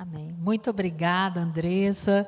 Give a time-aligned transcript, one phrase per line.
[0.00, 0.34] Amém.
[0.40, 2.26] Muito obrigada, Andressa.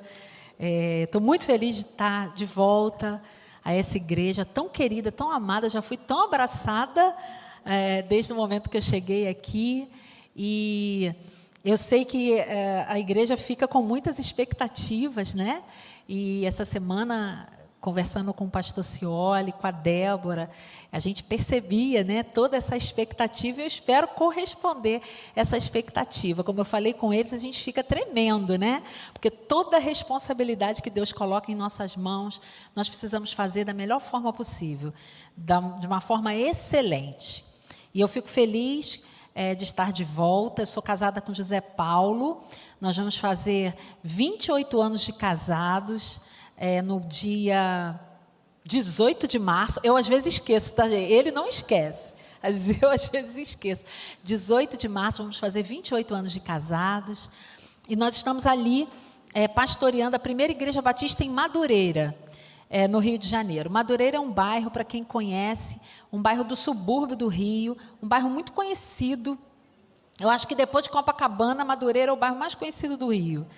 [0.60, 3.22] Estou é, muito feliz de estar de volta
[3.64, 5.70] a essa igreja tão querida, tão amada.
[5.70, 7.16] Já fui tão abraçada
[7.64, 9.88] é, desde o momento que eu cheguei aqui.
[10.36, 11.14] E
[11.64, 15.62] eu sei que é, a igreja fica com muitas expectativas, né?
[16.06, 17.48] E essa semana
[17.82, 20.48] conversando com o pastor Cioli, com a Débora,
[20.92, 25.02] a gente percebia né, toda essa expectativa e eu espero corresponder
[25.34, 26.44] essa expectativa.
[26.44, 28.84] Como eu falei com eles, a gente fica tremendo, né?
[29.12, 32.40] Porque toda a responsabilidade que Deus coloca em nossas mãos,
[32.72, 34.94] nós precisamos fazer da melhor forma possível,
[35.36, 37.44] de uma forma excelente.
[37.92, 39.00] E eu fico feliz
[39.34, 40.62] é, de estar de volta.
[40.62, 42.44] Eu sou casada com José Paulo.
[42.80, 46.20] Nós vamos fazer 28 anos de casados
[46.62, 47.98] é, no dia
[48.64, 49.80] 18 de março.
[49.82, 50.86] Eu às vezes esqueço, tá?
[50.86, 52.14] Ele não esquece.
[52.40, 53.84] Mas eu às vezes esqueço.
[54.22, 57.28] 18 de março, vamos fazer 28 anos de casados.
[57.88, 58.88] E nós estamos ali
[59.34, 62.16] é, pastoreando a primeira igreja batista em Madureira,
[62.70, 63.68] é, no Rio de Janeiro.
[63.68, 65.80] Madureira é um bairro, para quem conhece,
[66.12, 69.36] um bairro do subúrbio do Rio, um bairro muito conhecido.
[70.20, 73.48] Eu acho que depois de Copacabana, Madureira é o bairro mais conhecido do Rio.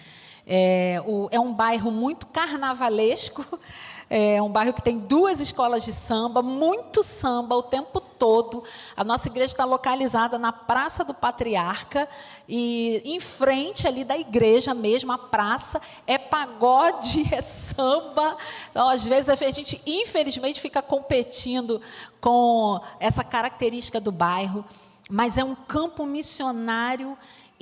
[0.47, 3.47] É, o, é um bairro muito carnavalesco,
[4.11, 8.63] é um bairro que tem duas escolas de samba, muito samba o tempo todo.
[8.95, 12.07] A nossa igreja está localizada na Praça do Patriarca
[12.47, 18.37] e em frente ali da igreja mesmo, a praça é pagode, é samba.
[18.71, 21.81] Então, às vezes a gente infelizmente fica competindo
[22.21, 24.63] com essa característica do bairro,
[25.09, 27.17] mas é um campo missionário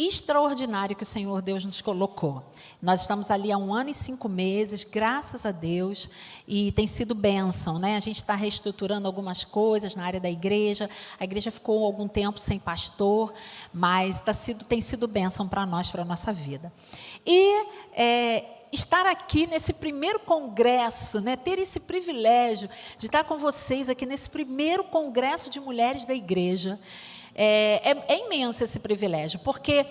[0.06, 2.42] extraordinário que o Senhor Deus nos colocou.
[2.80, 6.08] Nós estamos ali há um ano e cinco meses, graças a Deus,
[6.46, 7.96] e tem sido bênção, né?
[7.96, 10.88] A gente está reestruturando algumas coisas na área da igreja.
[11.18, 13.32] A igreja ficou algum tempo sem pastor,
[13.72, 16.72] mas tá sido, tem sido bênção para nós, para a nossa vida.
[17.26, 23.88] E é, estar aqui nesse primeiro congresso, né, ter esse privilégio de estar com vocês
[23.88, 26.80] aqui nesse primeiro congresso de mulheres da igreja.
[27.34, 29.86] É, é, é imenso esse privilégio, porque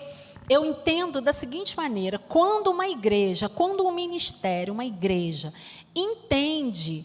[0.48, 5.52] eu entendo da seguinte maneira: quando uma igreja, quando um ministério, uma igreja,
[5.94, 7.04] entende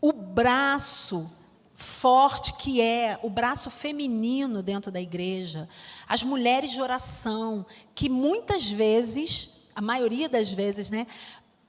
[0.00, 1.30] o braço
[1.74, 5.66] forte que é o braço feminino dentro da igreja,
[6.06, 7.64] as mulheres de oração,
[7.94, 11.06] que muitas vezes, a maioria das vezes, né,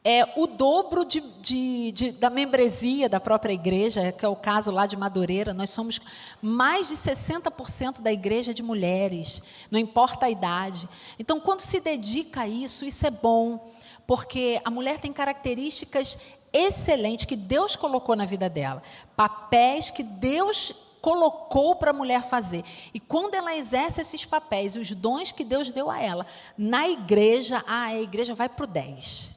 [0.04, 4.72] é o dobro de, de, de, da membresia da própria igreja, que é o caso
[4.72, 5.54] lá de Madureira.
[5.54, 6.00] Nós somos
[6.42, 10.90] mais de 60% da igreja de mulheres, não importa a idade.
[11.20, 13.72] Então, quando se dedica a isso, isso é bom,
[14.08, 16.18] porque a mulher tem características
[16.52, 18.82] excelentes que Deus colocou na vida dela,
[19.16, 22.64] papéis que Deus colocou para a mulher fazer.
[22.94, 26.26] E quando ela exerce esses papéis, os dons que Deus deu a ela,
[26.58, 29.31] na igreja, ah, a igreja vai para o 10.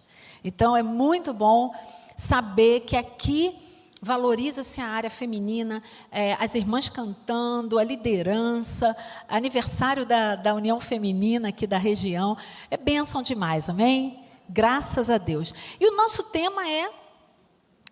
[0.44, 1.74] Então é muito bom
[2.16, 3.58] saber que aqui
[4.04, 5.82] valoriza-se a área feminina,
[6.12, 8.94] é, as irmãs cantando, a liderança,
[9.26, 12.36] aniversário da, da União Feminina aqui da região.
[12.70, 14.22] É bênção demais, amém?
[14.46, 15.54] Graças a Deus.
[15.80, 16.90] E o nosso tema é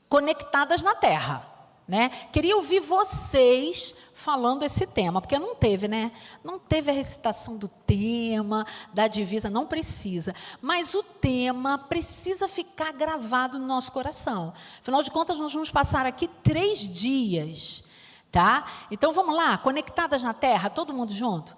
[0.06, 1.51] Conectadas na Terra.
[1.87, 2.10] Né?
[2.32, 6.12] Queria ouvir vocês falando esse tema, porque não teve, né?
[6.44, 10.32] Não teve a recitação do tema, da divisa, não precisa.
[10.60, 14.54] Mas o tema precisa ficar gravado no nosso coração.
[14.81, 17.82] Afinal de contas, nós vamos passar aqui três dias,
[18.31, 18.65] tá?
[18.91, 21.56] Então vamos lá, conectadas na terra, todo mundo junto?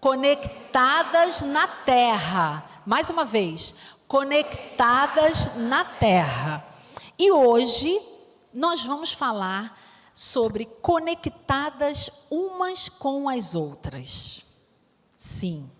[0.00, 2.64] Conectadas na terra.
[2.86, 3.74] Mais uma vez,
[4.06, 6.64] conectadas na terra.
[7.18, 8.00] E hoje
[8.56, 9.78] nós vamos falar
[10.14, 14.46] sobre conectadas umas com as outras.
[15.18, 15.70] Sim.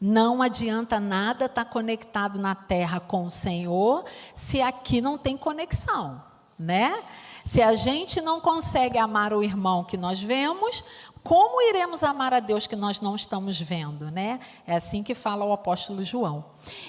[0.00, 4.04] Não adianta nada estar conectado na terra com o Senhor
[4.34, 6.20] se aqui não tem conexão,
[6.58, 7.04] né?
[7.44, 10.82] Se a gente não consegue amar o irmão que nós vemos,
[11.22, 14.40] como iremos amar a Deus que nós não estamos vendo, né?
[14.66, 16.46] É assim que fala o apóstolo João.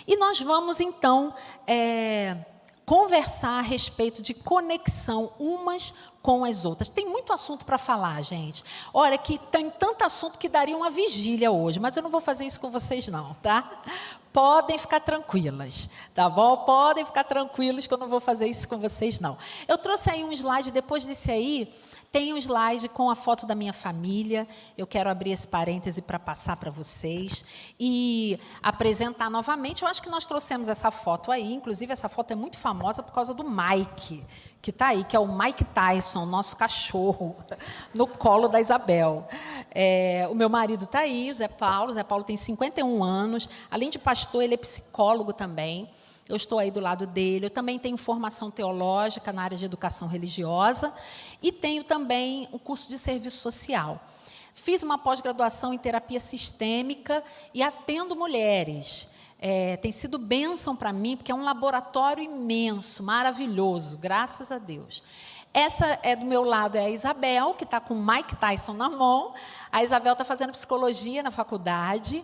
[0.08, 1.36] E nós vamos então
[1.68, 2.38] é,
[2.86, 6.88] conversar a respeito de conexão umas com as outras.
[6.88, 8.64] Tem muito assunto para falar, gente.
[8.94, 12.46] Olha, que tem tanto assunto que daria uma vigília hoje, mas eu não vou fazer
[12.46, 13.84] isso com vocês, não, tá?
[14.32, 16.58] Podem ficar tranquilas, tá bom?
[16.58, 19.38] Podem ficar tranquilos que eu não vou fazer isso com vocês, não.
[19.68, 21.70] Eu trouxe aí um slide, depois desse aí,
[22.13, 24.48] Tem um slide com a foto da minha família.
[24.77, 27.44] Eu quero abrir esse parêntese para passar para vocês
[27.80, 29.81] e apresentar novamente.
[29.81, 31.51] Eu acho que nós trouxemos essa foto aí.
[31.56, 34.24] Inclusive, essa foto é muito famosa por causa do Mike,
[34.62, 37.36] que está aí, que é o Mike Tyson, nosso cachorro,
[37.95, 39.27] no colo da Isabel.
[39.71, 41.89] É, o meu marido está aí, o Zé Paulo.
[41.89, 43.50] O Zé Paulo tem 51 anos.
[43.71, 45.89] Além de pastor, ele é psicólogo também.
[46.28, 47.48] Eu estou aí do lado dele.
[47.48, 50.94] Eu também tenho formação teológica na área de educação religiosa
[51.42, 54.00] e tenho também um curso de serviço social.
[54.54, 57.24] Fiz uma pós-graduação em terapia sistêmica
[57.54, 59.08] e atendo mulheres.
[59.40, 65.04] É, tem sido bênção para mim, porque é um laboratório imenso, maravilhoso, graças a Deus.
[65.54, 68.90] Essa é do meu lado, é a Isabel, que está com o Mike Tyson na
[68.90, 69.34] mão.
[69.72, 72.24] A Isabel está fazendo psicologia na faculdade.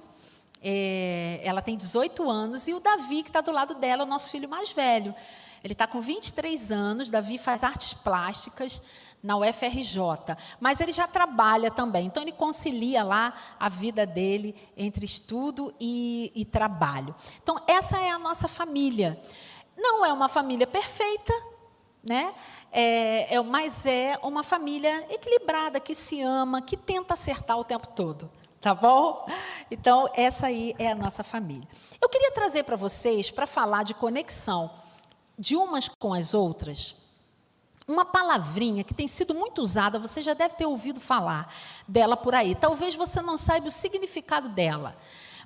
[0.62, 4.10] É, ela tem 18 anos e o Davi, que está do lado dela, é o
[4.10, 5.16] nosso filho mais velho.
[5.64, 8.82] Ele está com 23 anos, Davi faz artes plásticas
[9.22, 15.04] na UFRJ, mas ele já trabalha também, então ele concilia lá a vida dele entre
[15.04, 17.14] estudo e, e trabalho.
[17.44, 19.20] Então, essa é a nossa família.
[19.78, 21.34] Não é uma família perfeita,
[22.02, 22.34] né?
[22.72, 27.88] É, é, mas é uma família equilibrada, que se ama, que tenta acertar o tempo
[27.88, 28.30] todo.
[28.62, 29.26] Tá bom?
[29.72, 31.68] Então, essa aí é a nossa família.
[32.02, 34.72] Eu queria trazer para vocês, para falar de conexão
[35.38, 36.96] de umas com as outras,
[37.88, 41.54] uma palavrinha que tem sido muito usada, você já deve ter ouvido falar
[41.88, 42.54] dela por aí.
[42.54, 44.98] Talvez você não saiba o significado dela,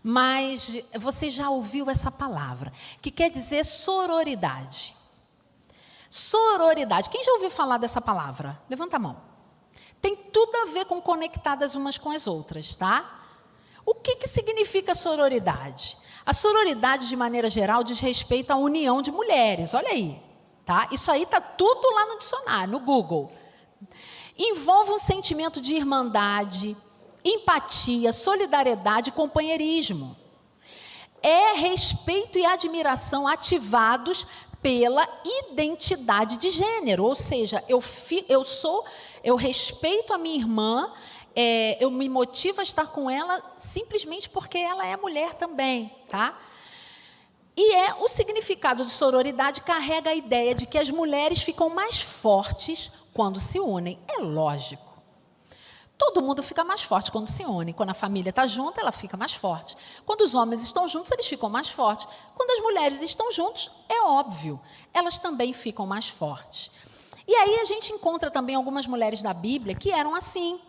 [0.02, 4.96] mas você já ouviu essa palavra, que quer dizer sororidade.
[6.10, 7.10] Sororidade.
[7.10, 8.60] Quem já ouviu falar dessa palavra?
[8.68, 9.33] Levanta a mão
[10.04, 13.22] tem tudo a ver com conectadas umas com as outras, tá?
[13.86, 15.98] O que, que significa sororidade?
[16.26, 19.74] A sororidade, de maneira geral, diz respeito à união de mulheres.
[19.74, 20.22] Olha aí,
[20.66, 20.90] tá?
[20.92, 23.32] Isso aí está tudo lá no dicionário, no Google.
[24.38, 26.76] Envolve um sentimento de irmandade,
[27.24, 30.18] empatia, solidariedade companheirismo.
[31.22, 34.28] É respeito e admiração ativados
[34.64, 35.08] pela
[35.52, 38.86] identidade de gênero, ou seja, eu, fi, eu sou,
[39.22, 40.92] eu respeito a minha irmã,
[41.36, 46.40] é, eu me motivo a estar com ela simplesmente porque ela é mulher também, tá?
[47.56, 52.00] E é o significado de sororidade carrega a ideia de que as mulheres ficam mais
[52.00, 54.00] fortes quando se unem.
[54.08, 54.93] É lógico.
[56.06, 57.72] Todo mundo fica mais forte quando se une.
[57.72, 59.78] Quando a família está junta, ela fica mais forte.
[60.06, 62.06] Quando os homens estão juntos, eles ficam mais fortes.
[62.36, 64.60] Quando as mulheres estão juntos, é óbvio,
[64.94, 66.70] elas também ficam mais fortes.
[67.26, 70.60] E aí a gente encontra também algumas mulheres da Bíblia que eram assim.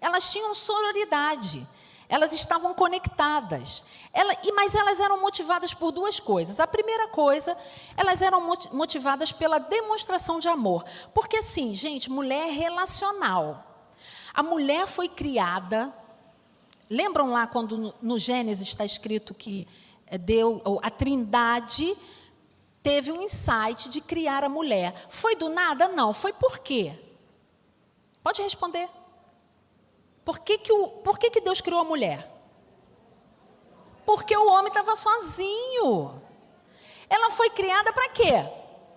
[0.00, 1.68] Elas tinham sororidade.
[2.08, 3.84] Elas estavam conectadas.
[4.10, 6.58] Ela, mas elas eram motivadas por duas coisas.
[6.58, 7.54] A primeira coisa,
[7.94, 8.40] elas eram
[8.72, 10.82] motivadas pela demonstração de amor.
[11.12, 13.71] Porque, assim, gente, mulher é relacional.
[14.34, 15.92] A mulher foi criada.
[16.88, 19.66] Lembram lá quando no Gênesis está escrito que
[20.06, 21.96] eh, deu a Trindade
[22.82, 25.06] teve um insight de criar a mulher.
[25.08, 25.88] Foi do nada?
[25.88, 26.12] Não.
[26.12, 26.98] Foi por quê?
[28.22, 28.88] Pode responder.
[30.24, 32.28] Por que, que, o, por que, que Deus criou a mulher?
[34.04, 36.20] Porque o homem estava sozinho.
[37.08, 38.48] Ela foi criada para quê?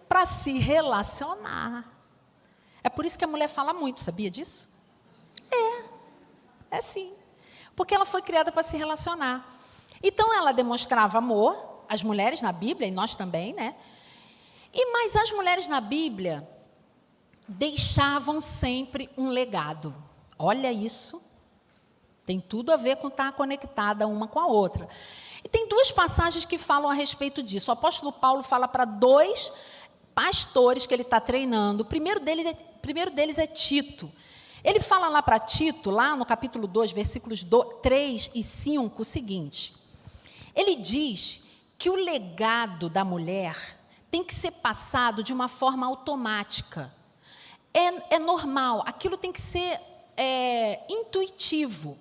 [0.08, 1.92] Para se relacionar.
[2.84, 4.70] É por isso que a mulher fala muito, sabia disso?
[6.72, 7.14] É sim.
[7.76, 9.48] Porque ela foi criada para se relacionar.
[10.04, 13.76] Então ela demonstrava amor, as mulheres na Bíblia, e nós também, né?
[14.74, 16.48] E mas as mulheres na Bíblia
[17.48, 19.96] deixavam sempre um legado.
[20.38, 21.22] Olha isso.
[22.26, 24.90] Tem tudo a ver com estar conectada uma com a outra.
[25.44, 27.70] E tem duas passagens que falam a respeito disso.
[27.70, 29.54] O apóstolo Paulo fala para dois
[30.14, 31.84] pastores que ele está treinando.
[31.84, 34.12] O primeiro deles é, primeiro deles é Tito.
[34.66, 37.46] Ele fala lá para Tito, lá no capítulo 2, versículos
[37.84, 39.76] 3 e 5, o seguinte:
[40.56, 41.44] ele diz
[41.78, 43.78] que o legado da mulher
[44.10, 46.92] tem que ser passado de uma forma automática.
[47.72, 49.80] É, é normal, aquilo tem que ser
[50.18, 51.96] é, intuitivo.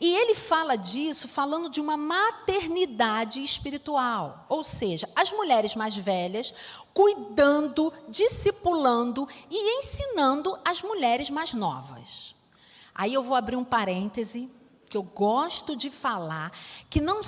[0.00, 6.52] E ele fala disso falando de uma maternidade espiritual, ou seja, as mulheres mais velhas
[6.92, 12.34] cuidando, discipulando e ensinando as mulheres mais novas.
[12.94, 14.50] Aí eu vou abrir um parêntese
[14.88, 16.52] que eu gosto de falar,
[16.88, 17.20] que não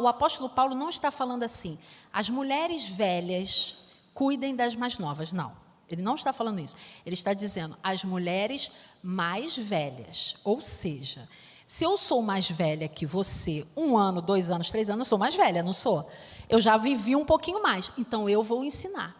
[0.00, 1.78] o apóstolo Paulo não está falando assim,
[2.12, 3.76] as mulheres velhas
[4.14, 5.52] cuidem das mais novas, não.
[5.86, 6.76] Ele não está falando isso.
[7.04, 8.70] Ele está dizendo as mulheres
[9.02, 11.28] mais velhas, ou seja,
[11.66, 15.18] se eu sou mais velha que você, um ano, dois anos, três anos, eu sou
[15.18, 16.08] mais velha, não sou?
[16.48, 19.16] Eu já vivi um pouquinho mais, então eu vou ensinar.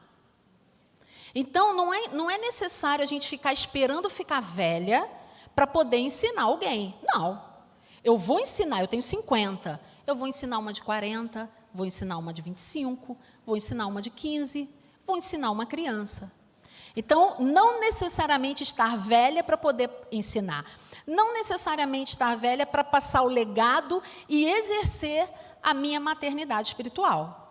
[1.34, 5.08] Então, não é, não é necessário a gente ficar esperando ficar velha
[5.54, 6.94] para poder ensinar alguém.
[7.02, 7.42] Não.
[8.04, 12.32] Eu vou ensinar, eu tenho 50, eu vou ensinar uma de 40, vou ensinar uma
[12.32, 14.68] de 25, vou ensinar uma de 15,
[15.06, 16.30] vou ensinar uma criança.
[16.96, 20.64] Então, não necessariamente estar velha para poder ensinar.
[21.06, 25.28] Não necessariamente estar velha para passar o legado e exercer
[25.62, 27.42] a minha maternidade espiritual.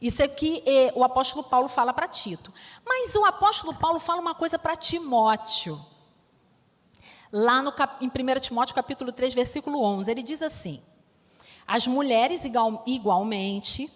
[0.00, 2.52] Isso é que eh, o apóstolo Paulo fala para Tito.
[2.84, 5.78] Mas o apóstolo Paulo fala uma coisa para Timóteo.
[7.30, 10.82] Lá no, em 1 Timóteo capítulo 3, versículo 11, ele diz assim:
[11.66, 13.92] As mulheres igual, igualmente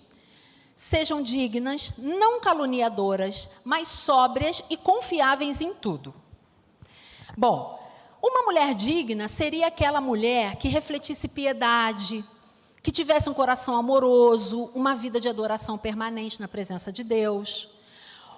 [0.76, 6.14] sejam dignas, não caluniadoras, mas sóbrias e confiáveis em tudo.
[7.36, 7.83] Bom,
[8.26, 12.24] uma mulher digna seria aquela mulher que refletisse piedade,
[12.82, 17.68] que tivesse um coração amoroso, uma vida de adoração permanente na presença de Deus.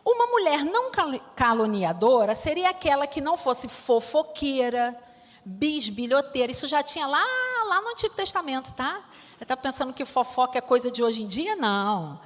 [0.04, 0.90] Uma mulher não
[1.36, 4.98] caluniadora seria aquela que não fosse fofoqueira,
[5.44, 6.50] bisbilhoteira.
[6.50, 7.24] Isso já tinha lá,
[7.68, 9.04] lá no Antigo Testamento, tá?
[9.40, 11.54] Está pensando que fofoca é coisa de hoje em dia?
[11.54, 12.20] Não.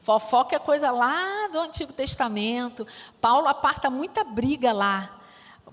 [0.00, 2.84] Fofoca é coisa lá do Antigo Testamento.
[3.20, 5.20] Paulo aparta muita briga lá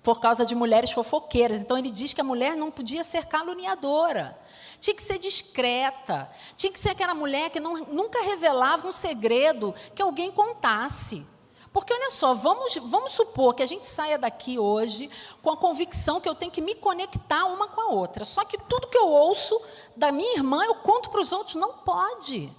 [0.04, 1.62] por causa de mulheres fofoqueiras.
[1.62, 4.38] Então ele diz que a mulher não podia ser caluniadora
[4.82, 6.28] tinha que ser discreta,
[6.58, 11.26] tinha que ser aquela mulher que não, nunca revelava um segredo que alguém contasse.
[11.72, 15.10] Porque olha só, vamos, vamos supor que a gente saia daqui hoje
[15.42, 18.26] com a convicção que eu tenho que me conectar uma com a outra.
[18.26, 19.62] Só que tudo que eu ouço
[19.96, 22.52] da minha irmã eu conto para os outros, não pode.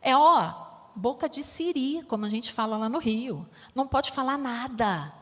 [0.00, 0.52] É ó,
[0.94, 3.48] boca de siri, como a gente fala lá no Rio.
[3.74, 5.12] Não pode falar nada.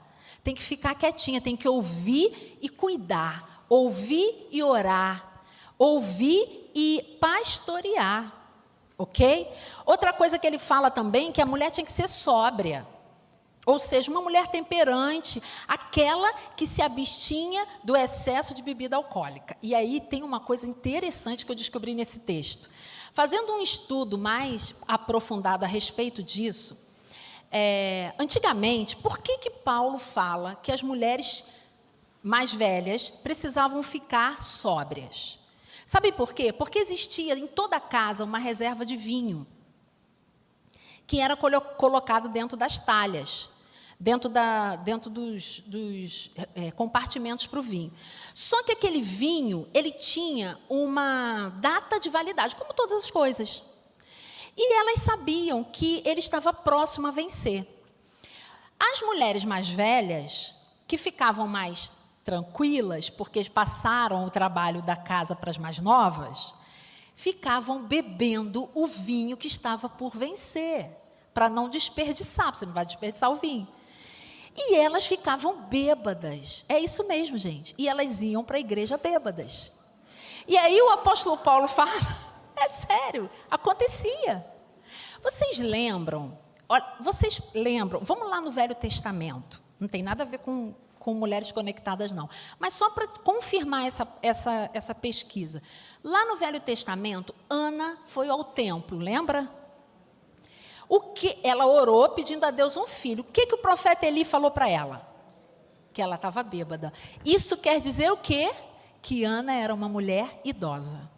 [0.43, 5.43] Tem que ficar quietinha, tem que ouvir e cuidar, ouvir e orar,
[5.79, 8.33] ouvir e pastorear.
[8.97, 9.49] Ok?
[9.87, 12.87] Outra coisa que ele fala também que a mulher tinha que ser sóbria.
[13.67, 19.57] Ou seja, uma mulher temperante, aquela que se abstinha do excesso de bebida alcoólica.
[19.63, 22.71] E aí tem uma coisa interessante que eu descobri nesse texto.
[23.13, 26.90] Fazendo um estudo mais aprofundado a respeito disso,
[27.51, 31.45] é, antigamente, por que, que Paulo fala que as mulheres
[32.23, 35.39] mais velhas precisavam ficar sóbrias?
[35.85, 36.53] Sabe por quê?
[36.53, 39.47] Porque existia em toda casa uma reserva de vinho
[41.11, 43.51] que era colocado dentro das talhas,
[43.99, 47.93] dentro, da, dentro dos, dos é, compartimentos para o vinho.
[48.33, 53.61] Só que aquele vinho, ele tinha uma data de validade, como todas as coisas.
[54.57, 57.67] E elas sabiam que ele estava próximo a vencer.
[58.79, 60.55] As mulheres mais velhas,
[60.87, 61.93] que ficavam mais
[62.25, 66.55] tranquilas, porque passaram o trabalho da casa para as mais novas,
[67.15, 70.91] ficavam bebendo o vinho que estava por vencer,
[71.35, 73.69] para não desperdiçar, você não vai desperdiçar o vinho.
[74.57, 76.65] E elas ficavam bêbadas.
[76.69, 77.75] É isso mesmo, gente.
[77.79, 79.71] E elas iam para a igreja bêbadas.
[80.47, 81.93] E aí o apóstolo Paulo fala:
[82.61, 84.45] é sério, acontecia.
[85.23, 86.39] Vocês lembram?
[87.01, 88.01] Vocês lembram?
[88.03, 89.61] Vamos lá no Velho Testamento.
[89.79, 92.29] Não tem nada a ver com com mulheres conectadas, não.
[92.59, 95.63] Mas só para confirmar essa, essa, essa pesquisa.
[96.05, 99.51] Lá no Velho Testamento, Ana foi ao templo, lembra?
[100.87, 103.23] O que ela orou pedindo a Deus um filho.
[103.23, 105.09] O que, que o profeta Eli falou para ela?
[105.95, 106.93] Que ela estava bêbada.
[107.25, 108.53] Isso quer dizer o quê?
[109.01, 111.09] Que Ana era uma mulher idosa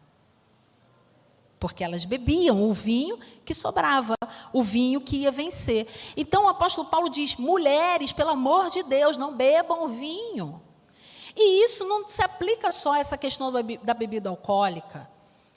[1.62, 4.16] porque elas bebiam o vinho que sobrava,
[4.52, 5.86] o vinho que ia vencer.
[6.16, 10.60] Então o apóstolo Paulo diz: mulheres, pelo amor de Deus, não bebam o vinho.
[11.36, 15.08] E isso não se aplica só a essa questão da bebida alcoólica.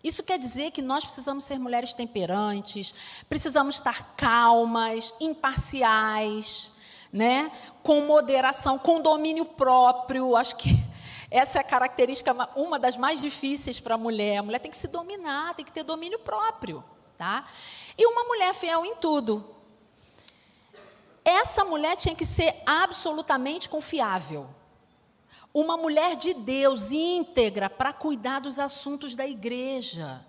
[0.04, 2.94] Isso quer dizer que nós precisamos ser mulheres temperantes,
[3.28, 6.72] precisamos estar calmas, imparciais,
[7.12, 7.52] né?
[7.82, 10.36] com moderação, com domínio próprio.
[10.36, 10.70] Acho que
[11.36, 14.38] essa é a característica, uma das mais difíceis para a mulher.
[14.38, 16.82] A mulher tem que se dominar, tem que ter domínio próprio.
[17.18, 17.46] Tá?
[17.98, 19.44] E uma mulher fiel em tudo.
[21.26, 24.48] Essa mulher tinha que ser absolutamente confiável.
[25.54, 30.26] Uma mulher de Deus íntegra para cuidar dos assuntos da igreja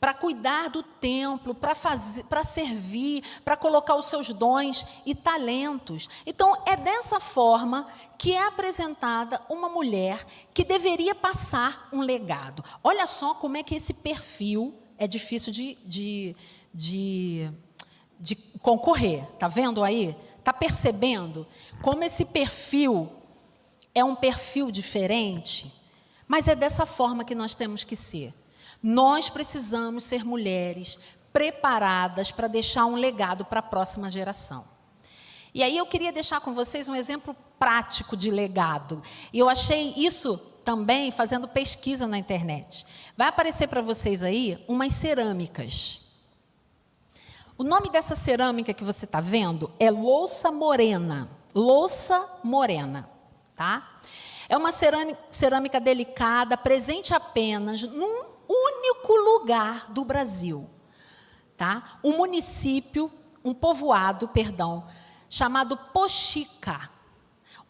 [0.00, 6.08] para cuidar do templo, para fazer, para servir, para colocar os seus dons e talentos.
[6.24, 7.86] Então é dessa forma
[8.16, 10.24] que é apresentada uma mulher
[10.54, 12.64] que deveria passar um legado.
[12.82, 16.36] Olha só como é que esse perfil é difícil de, de,
[16.72, 17.50] de,
[18.20, 19.24] de concorrer.
[19.38, 20.16] Tá vendo aí?
[20.44, 21.46] Tá percebendo
[21.82, 23.10] como esse perfil
[23.94, 25.72] é um perfil diferente?
[26.26, 28.34] Mas é dessa forma que nós temos que ser.
[28.82, 30.98] Nós precisamos ser mulheres
[31.32, 34.64] preparadas para deixar um legado para a próxima geração.
[35.54, 39.02] E aí eu queria deixar com vocês um exemplo prático de legado.
[39.32, 42.86] E eu achei isso também fazendo pesquisa na internet.
[43.16, 46.02] Vai aparecer para vocês aí umas cerâmicas.
[47.56, 51.28] O nome dessa cerâmica que você está vendo é louça morena.
[51.54, 53.08] Louça morena,
[53.56, 54.00] tá?
[54.48, 60.68] É uma cerâmica delicada, presente apenas num único lugar do Brasil,
[61.56, 61.98] tá?
[62.02, 63.10] Um município,
[63.44, 64.86] um povoado, perdão,
[65.28, 66.90] chamado Poxica,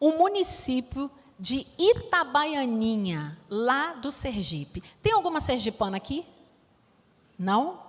[0.01, 4.83] um município de Itabaianinha, lá do Sergipe.
[5.03, 6.27] Tem alguma sergipana aqui?
[7.39, 7.81] Não?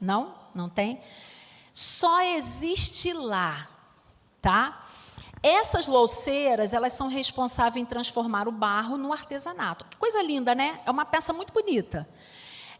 [0.00, 0.34] Não?
[0.54, 1.00] Não tem?
[1.72, 3.68] Só existe lá,
[4.40, 4.82] tá?
[5.42, 9.84] Essas louceiras, elas são responsáveis em transformar o barro no artesanato.
[9.84, 10.80] Que coisa linda, né?
[10.84, 12.08] É uma peça muito bonita.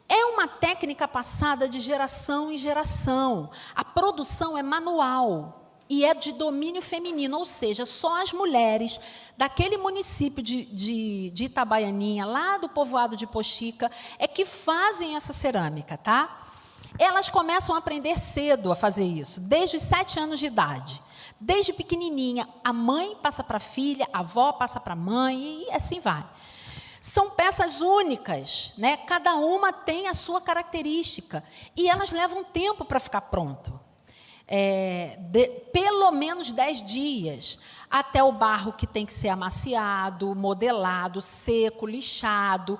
[0.08, 3.50] É uma técnica passada de geração em geração.
[3.74, 8.98] A produção é manual e é de domínio feminino, ou seja, só as mulheres
[9.36, 15.32] daquele município de, de, de Itabaianinha, lá do povoado de Poxica, é que fazem essa
[15.32, 16.46] cerâmica, tá?
[16.98, 21.02] Elas começam a aprender cedo a fazer isso, desde os sete anos de idade.
[21.40, 25.70] Desde pequenininha, a mãe passa para a filha, a avó passa para a mãe e
[25.72, 26.24] assim vai.
[27.00, 28.96] São peças únicas, né?
[28.96, 31.44] Cada uma tem a sua característica
[31.76, 33.88] e elas levam tempo para ficar pronto
[34.48, 37.58] é, de, pelo menos 10 dias,
[37.90, 42.78] até o barro que tem que ser amaciado, modelado, seco, lixado,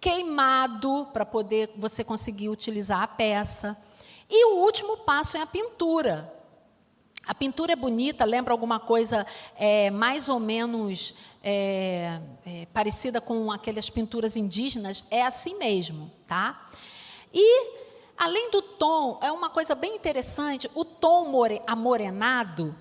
[0.00, 3.76] queimado, para poder você conseguir utilizar a peça.
[4.30, 6.32] E o último passo é a pintura.
[7.28, 13.52] A pintura é bonita, lembra alguma coisa é, mais ou menos é, é, parecida com
[13.52, 15.04] aquelas pinturas indígenas?
[15.10, 16.66] É assim mesmo, tá?
[17.32, 17.78] E
[18.18, 22.74] Além do tom, é uma coisa bem interessante, o tom more, amorenado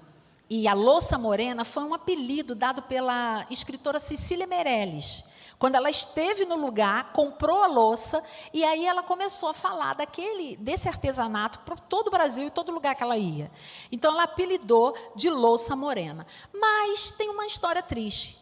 [0.50, 5.24] e a louça morena foi um apelido dado pela escritora Cecília Meirelles.
[5.60, 8.24] Quando ela esteve no lugar, comprou a louça
[8.54, 12.72] e aí ela começou a falar daquele desse artesanato para todo o Brasil e todo
[12.72, 13.52] lugar que ela ia.
[13.92, 16.28] Então ela apelidou de louça morena.
[16.54, 18.40] Mas tem uma história triste.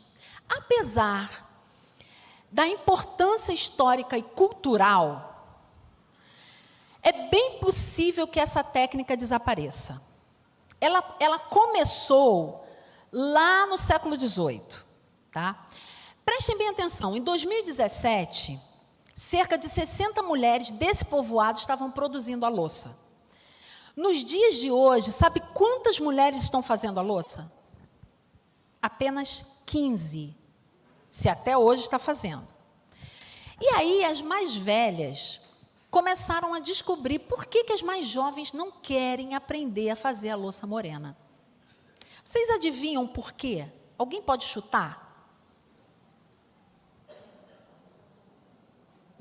[0.50, 1.48] Apesar
[2.52, 5.36] da importância histórica e cultural
[7.02, 10.02] é bem possível que essa técnica desapareça.
[10.82, 12.66] Ela, ela começou
[13.12, 14.84] lá no século XVIII.
[15.32, 15.65] Tá?
[16.26, 18.60] Prestem bem atenção, em 2017,
[19.16, 22.98] cerca de 60 mulheres desse povoado estavam produzindo a louça.
[23.96, 27.50] Nos dias de hoje, sabe quantas mulheres estão fazendo a louça?
[28.82, 30.36] Apenas 15,
[31.12, 32.48] se até hoje está fazendo.
[33.62, 35.40] E aí, as mais velhas
[35.92, 40.36] começaram a descobrir por que, que as mais jovens não querem aprender a fazer a
[40.36, 41.16] louça morena.
[42.24, 43.68] Vocês adivinham por quê?
[43.98, 45.05] Alguém pode chutar?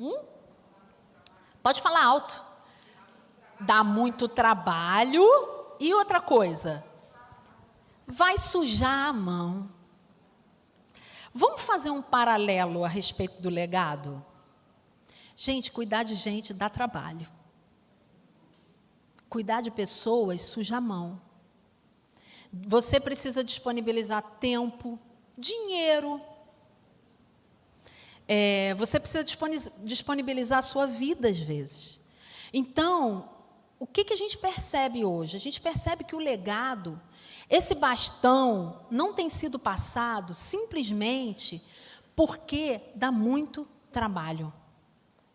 [0.04, 0.22] Hum?
[1.62, 2.44] Pode falar alto.
[3.58, 5.24] Dá muito trabalho.
[5.80, 6.84] E outra coisa,
[8.06, 9.70] vai sujar a mão.
[11.32, 14.24] Vamos fazer um paralelo a respeito do legado?
[15.34, 17.26] Gente, cuidar de gente dá trabalho.
[19.28, 21.20] Cuidar de pessoas suja a mão.
[22.52, 24.96] Você precisa disponibilizar tempo,
[25.36, 26.20] dinheiro.
[28.26, 29.24] É, você precisa
[29.82, 32.00] disponibilizar a sua vida às vezes.
[32.52, 33.28] Então,
[33.78, 35.36] o que, que a gente percebe hoje?
[35.36, 37.00] A gente percebe que o legado,
[37.50, 41.62] esse bastão, não tem sido passado simplesmente
[42.16, 44.52] porque dá muito trabalho.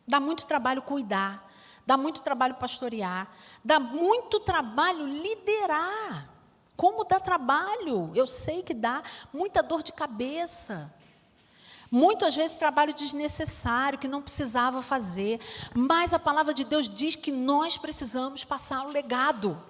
[0.07, 1.51] Dá muito trabalho cuidar,
[1.85, 3.31] dá muito trabalho pastorear,
[3.63, 6.33] dá muito trabalho liderar.
[6.75, 8.11] Como dá trabalho?
[8.15, 10.91] Eu sei que dá muita dor de cabeça.
[11.91, 15.39] Muitas vezes trabalho desnecessário, que não precisava fazer.
[15.73, 19.61] Mas a palavra de Deus diz que nós precisamos passar o legado.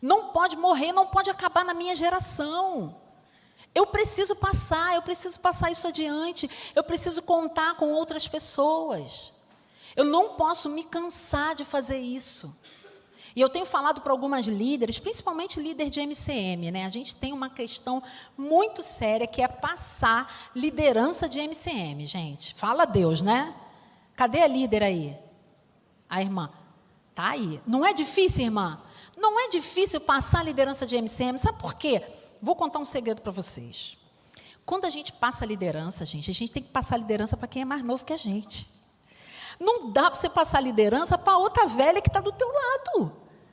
[0.00, 2.96] Não pode morrer, não pode acabar na minha geração.
[3.74, 6.48] Eu preciso passar, eu preciso passar isso adiante.
[6.74, 9.32] Eu preciso contar com outras pessoas.
[9.96, 12.54] Eu não posso me cansar de fazer isso.
[13.34, 16.84] E eu tenho falado para algumas líderes, principalmente líder de MCM, né?
[16.84, 18.02] A gente tem uma questão
[18.36, 22.54] muito séria que é passar liderança de MCM, gente.
[22.54, 23.54] Fala Deus, né?
[24.16, 25.16] Cadê a líder aí?
[26.08, 26.50] A irmã.
[27.14, 27.60] Tá aí.
[27.66, 28.82] Não é difícil, irmã?
[29.16, 31.38] Não é difícil passar a liderança de MCM.
[31.38, 32.02] Sabe por quê?
[32.42, 33.96] Vou contar um segredo para vocês.
[34.64, 37.48] Quando a gente passa a liderança, gente, a gente tem que passar a liderança para
[37.48, 38.79] quem é mais novo que a gente.
[39.60, 43.12] Não dá para você passar liderança para outra velha que está do teu lado.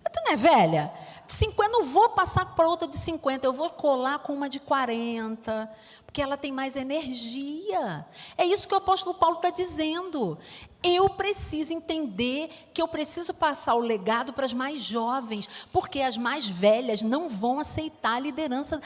[0.09, 0.93] Tu não é velha?
[1.27, 5.69] 50, não vou passar para outra de 50, eu vou colar com uma de 40,
[6.05, 8.05] porque ela tem mais energia.
[8.37, 10.37] É isso que o apóstolo Paulo está dizendo.
[10.81, 16.15] Eu preciso entender que eu preciso passar o legado para as mais jovens, porque as
[16.15, 18.81] mais velhas não vão aceitar a liderança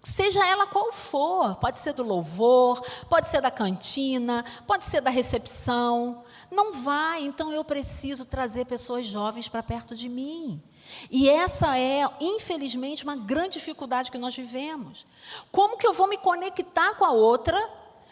[0.00, 5.10] seja ela qual for, pode ser do louvor, pode ser da cantina, pode ser da
[5.10, 6.24] recepção.
[6.50, 10.62] Não vai, então eu preciso trazer pessoas jovens para perto de mim.
[11.10, 15.04] E essa é, infelizmente, uma grande dificuldade que nós vivemos.
[15.52, 17.58] Como que eu vou me conectar com a outra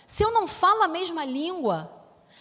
[0.06, 1.90] se eu não falo a mesma língua?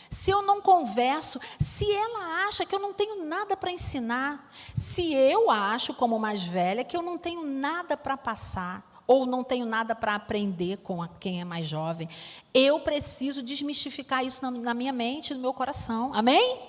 [0.09, 5.13] Se eu não converso, se ela acha que eu não tenho nada para ensinar, se
[5.13, 9.65] eu acho, como mais velha, que eu não tenho nada para passar, ou não tenho
[9.65, 12.09] nada para aprender com quem é mais jovem,
[12.53, 16.11] eu preciso desmistificar isso na, na minha mente, no meu coração.
[16.13, 16.59] Amém?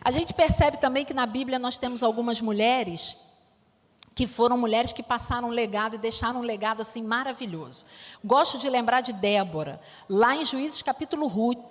[0.00, 3.16] A gente percebe também que na Bíblia nós temos algumas mulheres
[4.14, 7.84] que foram mulheres que passaram um legado e deixaram um legado assim maravilhoso.
[8.24, 11.28] Gosto de lembrar de Débora, lá em Juízes capítulo,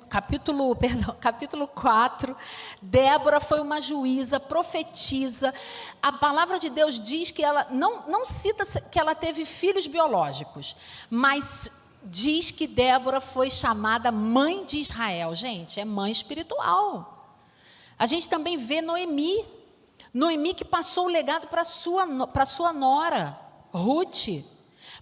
[0.09, 2.35] capítulo, perdão, capítulo 4,
[2.81, 5.53] Débora foi uma juíza, profetiza.
[6.01, 10.75] A palavra de Deus diz que ela não, não cita que ela teve filhos biológicos,
[11.09, 11.71] mas
[12.03, 15.33] diz que Débora foi chamada mãe de Israel.
[15.33, 17.13] Gente, é mãe espiritual.
[17.97, 19.62] A gente também vê Noemi.
[20.13, 23.39] Noemi que passou o legado para sua para sua nora,
[23.71, 24.45] Ruth.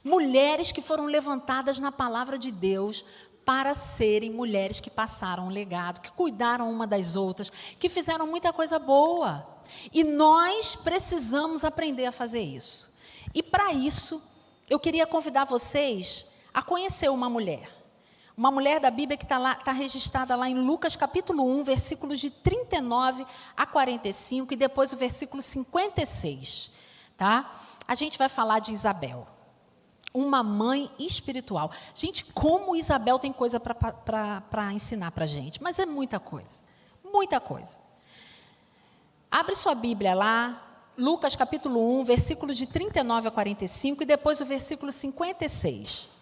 [0.03, 3.03] Mulheres que foram levantadas na palavra de Deus
[3.43, 8.53] para serem mulheres que passaram o legado, que cuidaram uma das outras, que fizeram muita
[8.53, 9.45] coisa boa.
[9.91, 12.95] E nós precisamos aprender a fazer isso.
[13.33, 14.21] E para isso,
[14.69, 17.80] eu queria convidar vocês a conhecer uma mulher.
[18.35, 22.29] Uma mulher da Bíblia que está tá registrada lá em Lucas capítulo 1, versículos de
[22.29, 26.71] 39 a 45 e depois o versículo 56.
[27.17, 27.51] Tá?
[27.87, 29.27] A gente vai falar de Isabel,
[30.13, 31.71] uma mãe espiritual.
[31.93, 36.63] Gente, como Isabel tem coisa para ensinar para a gente, mas é muita coisa,
[37.03, 37.79] muita coisa.
[39.29, 44.45] Abre sua Bíblia lá, Lucas capítulo 1, versículos de 39 a 45 e depois o
[44.45, 46.20] versículo 56.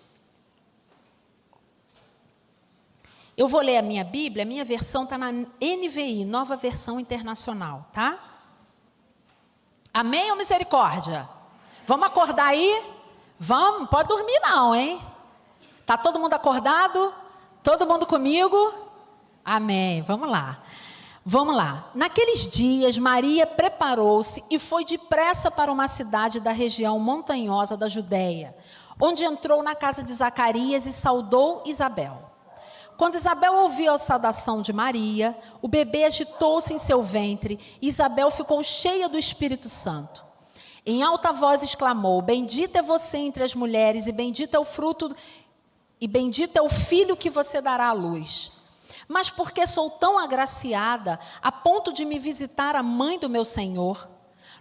[3.39, 7.85] Eu vou ler a minha Bíblia, a minha versão está na NVI, Nova Versão Internacional,
[7.93, 8.19] tá?
[9.93, 11.25] Amém ou misericórdia?
[11.87, 12.85] Vamos acordar aí?
[13.39, 15.01] Vamos, pode dormir não, hein?
[15.85, 17.13] Tá todo mundo acordado?
[17.63, 18.73] Todo mundo comigo?
[19.45, 20.01] Amém.
[20.01, 20.61] Vamos lá.
[21.23, 21.91] Vamos lá.
[21.95, 28.53] Naqueles dias, Maria preparou-se e foi depressa para uma cidade da região montanhosa da Judéia,
[28.99, 32.28] onde entrou na casa de Zacarias e saudou Isabel.
[32.99, 38.29] Quando Isabel ouviu a saudação de Maria, o bebê agitou-se em seu ventre e Isabel
[38.29, 40.21] ficou cheia do Espírito Santo.
[40.85, 45.15] Em alta voz exclamou: Bendita é você entre as mulheres, e bendito é o fruto,
[46.01, 48.51] e bendito é o filho que você dará à luz.
[49.07, 54.09] Mas porque sou tão agraciada a ponto de me visitar a mãe do meu Senhor?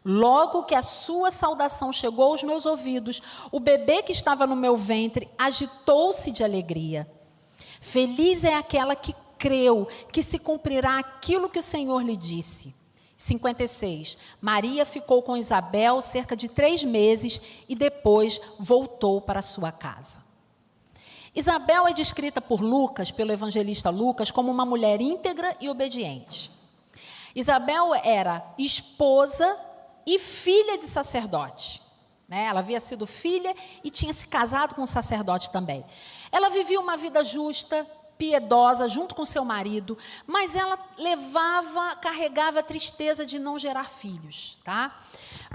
[0.05, 3.21] Logo que a sua saudação chegou aos meus ouvidos,
[3.51, 7.18] o bebê que estava no meu ventre agitou-se de alegria.
[7.81, 12.75] Feliz é aquela que creu que se cumprirá aquilo que o Senhor lhe disse.
[13.17, 14.17] 56.
[14.41, 20.23] Maria ficou com Isabel cerca de três meses e depois voltou para sua casa.
[21.35, 26.51] Isabel é descrita por Lucas, pelo evangelista Lucas, como uma mulher íntegra e obediente.
[27.35, 29.57] Isabel era esposa
[30.07, 31.83] e filha de sacerdote.
[32.29, 32.45] Né?
[32.45, 35.85] Ela havia sido filha e tinha se casado com um sacerdote também.
[36.31, 37.87] Ela vivia uma vida justa,
[38.19, 44.59] piedosa, junto com seu marido, mas ela levava, carregava a tristeza de não gerar filhos.
[44.65, 45.01] Tá?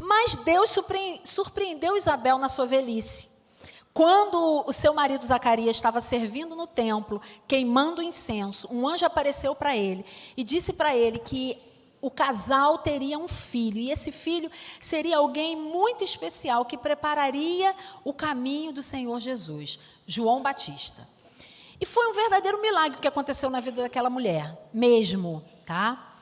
[0.01, 0.75] Mas Deus
[1.23, 3.31] surpreendeu Isabel na sua velhice.
[3.93, 9.77] Quando o seu marido Zacarias estava servindo no templo, queimando incenso, um anjo apareceu para
[9.77, 10.03] ele
[10.35, 11.61] e disse para ele que
[12.03, 18.13] o casal teria um filho, e esse filho seria alguém muito especial que prepararia o
[18.13, 21.07] caminho do Senhor Jesus, João Batista.
[21.79, 26.17] E foi um verdadeiro milagre que aconteceu na vida daquela mulher, mesmo, tá?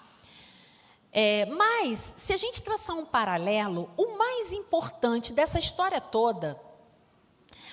[1.11, 6.61] É, mas, se a gente traçar um paralelo, o mais importante dessa história toda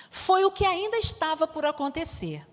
[0.09, 2.43] foi o que ainda estava por acontecer.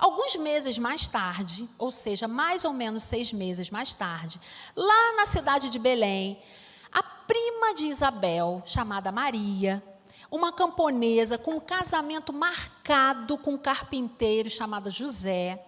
[0.00, 4.40] Alguns meses mais tarde, ou seja, mais ou menos seis meses mais tarde,
[4.74, 6.42] lá na cidade de Belém,
[6.90, 9.82] a prima de Isabel, chamada Maria,
[10.30, 15.62] uma camponesa com um casamento marcado com um carpinteiro chamado José,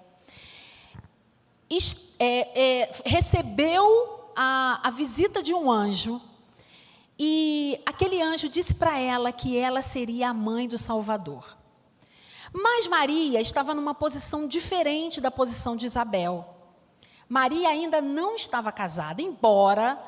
[2.18, 6.20] é, é, recebeu a, a visita de um anjo
[7.18, 11.61] E aquele anjo disse para ela que ela seria a mãe do Salvador.
[12.52, 16.56] Mas Maria estava numa posição diferente da posição de Isabel.
[17.28, 19.98] Maria ainda não estava casada, embora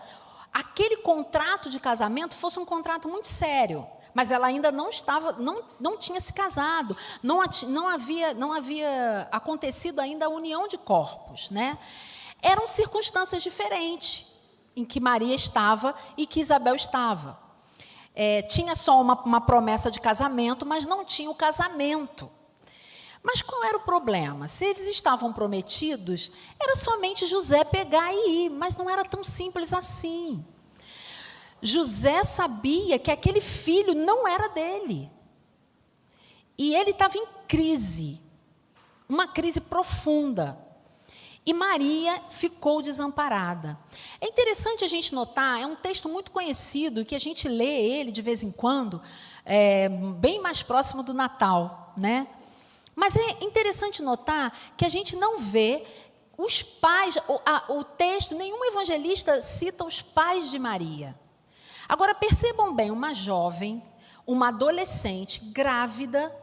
[0.53, 3.87] aquele contrato de casamento fosse um contrato muito sério.
[4.15, 9.29] Mas ela ainda não estava, não, não tinha se casado, não, não, havia, não havia
[9.33, 11.51] acontecido ainda a união de corpos.
[11.51, 11.77] Né?
[12.41, 14.25] Eram circunstâncias diferentes
[14.77, 17.44] em que Maria estava e que Isabel estava.
[18.15, 22.31] É, tinha só uma, uma promessa de casamento, mas não tinha o casamento.
[23.23, 24.47] Mas qual era o problema?
[24.47, 29.73] Se eles estavam prometidos, era somente José pegar e ir, mas não era tão simples
[29.73, 30.45] assim.
[31.63, 35.11] José sabia que aquele filho não era dele.
[36.59, 38.21] E ele estava em crise,
[39.09, 40.64] uma crise profunda.
[41.47, 43.79] E Maria ficou desamparada.
[44.21, 48.11] É interessante a gente notar, é um texto muito conhecido, que a gente lê ele
[48.11, 49.01] de vez em quando,
[49.45, 52.27] é, bem mais próximo do Natal, né?
[52.95, 55.85] Mas é interessante notar que a gente não vê
[56.39, 61.15] os pais, o, a, o texto, nenhum evangelista cita os pais de Maria.
[61.87, 63.83] Agora percebam bem, uma jovem,
[64.27, 66.35] uma adolescente grávida,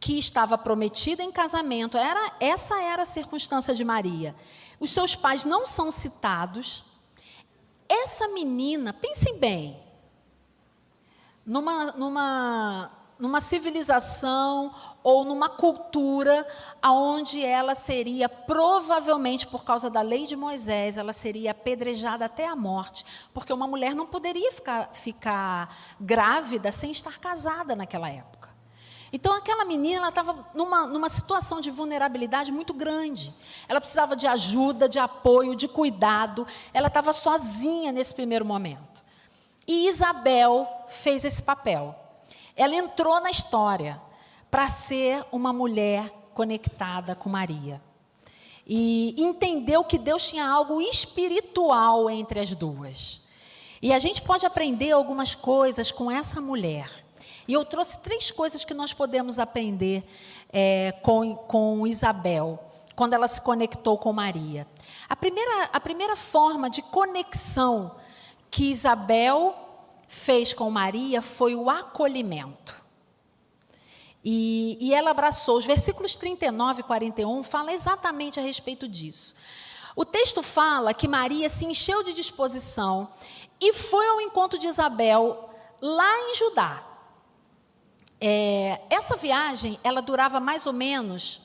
[0.00, 4.34] que estava prometida em casamento, era, essa era a circunstância de Maria.
[4.80, 6.82] Os seus pais não são citados.
[7.86, 9.78] Essa menina, pensem bem,
[11.44, 16.46] numa, numa, numa civilização ou numa cultura
[16.80, 22.56] aonde ela seria provavelmente por causa da lei de Moisés, ela seria apedrejada até a
[22.56, 28.39] morte, porque uma mulher não poderia ficar, ficar grávida sem estar casada naquela época.
[29.12, 33.34] Então aquela menina estava numa, numa situação de vulnerabilidade muito grande.
[33.68, 36.46] Ela precisava de ajuda, de apoio, de cuidado.
[36.72, 39.02] Ela estava sozinha nesse primeiro momento.
[39.66, 41.94] E Isabel fez esse papel.
[42.56, 44.00] Ela entrou na história
[44.50, 47.80] para ser uma mulher conectada com Maria.
[48.66, 53.20] E entendeu que Deus tinha algo espiritual entre as duas.
[53.82, 56.99] E a gente pode aprender algumas coisas com essa mulher.
[57.50, 60.04] E eu trouxe três coisas que nós podemos aprender
[60.52, 64.68] é, com, com Isabel, quando ela se conectou com Maria.
[65.08, 67.96] A primeira, a primeira forma de conexão
[68.52, 69.52] que Isabel
[70.06, 72.80] fez com Maria foi o acolhimento.
[74.24, 75.58] E, e ela abraçou.
[75.58, 79.34] Os versículos 39 e 41 falam exatamente a respeito disso.
[79.96, 83.08] O texto fala que Maria se encheu de disposição
[83.60, 86.86] e foi ao encontro de Isabel lá em Judá.
[88.20, 91.40] É, essa viagem, ela durava mais ou menos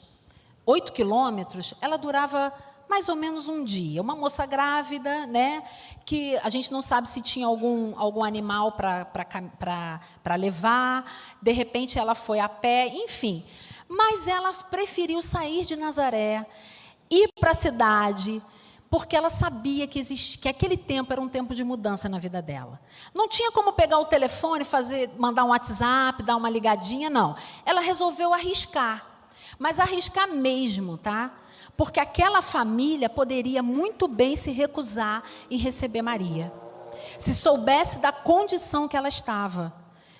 [0.65, 2.51] oito quilômetros, ela durava
[2.89, 4.01] mais ou menos um dia.
[4.01, 5.63] Uma moça grávida, né,
[6.05, 11.11] que a gente não sabe se tinha algum, algum animal para levar,
[11.41, 13.45] de repente ela foi a pé, enfim.
[13.87, 16.45] Mas ela preferiu sair de Nazaré,
[17.09, 18.41] ir para a cidade,
[18.95, 22.41] porque ela sabia que, existe, que aquele tempo era um tempo de mudança na vida
[22.41, 22.79] dela.
[23.13, 27.35] Não tinha como pegar o telefone, fazer, mandar um WhatsApp, dar uma ligadinha, não.
[27.65, 29.05] Ela resolveu arriscar,
[29.59, 31.29] mas arriscar mesmo, tá?
[31.75, 36.49] porque aquela família poderia muito bem se recusar em receber Maria.
[37.19, 39.73] Se soubesse da condição que ela estava.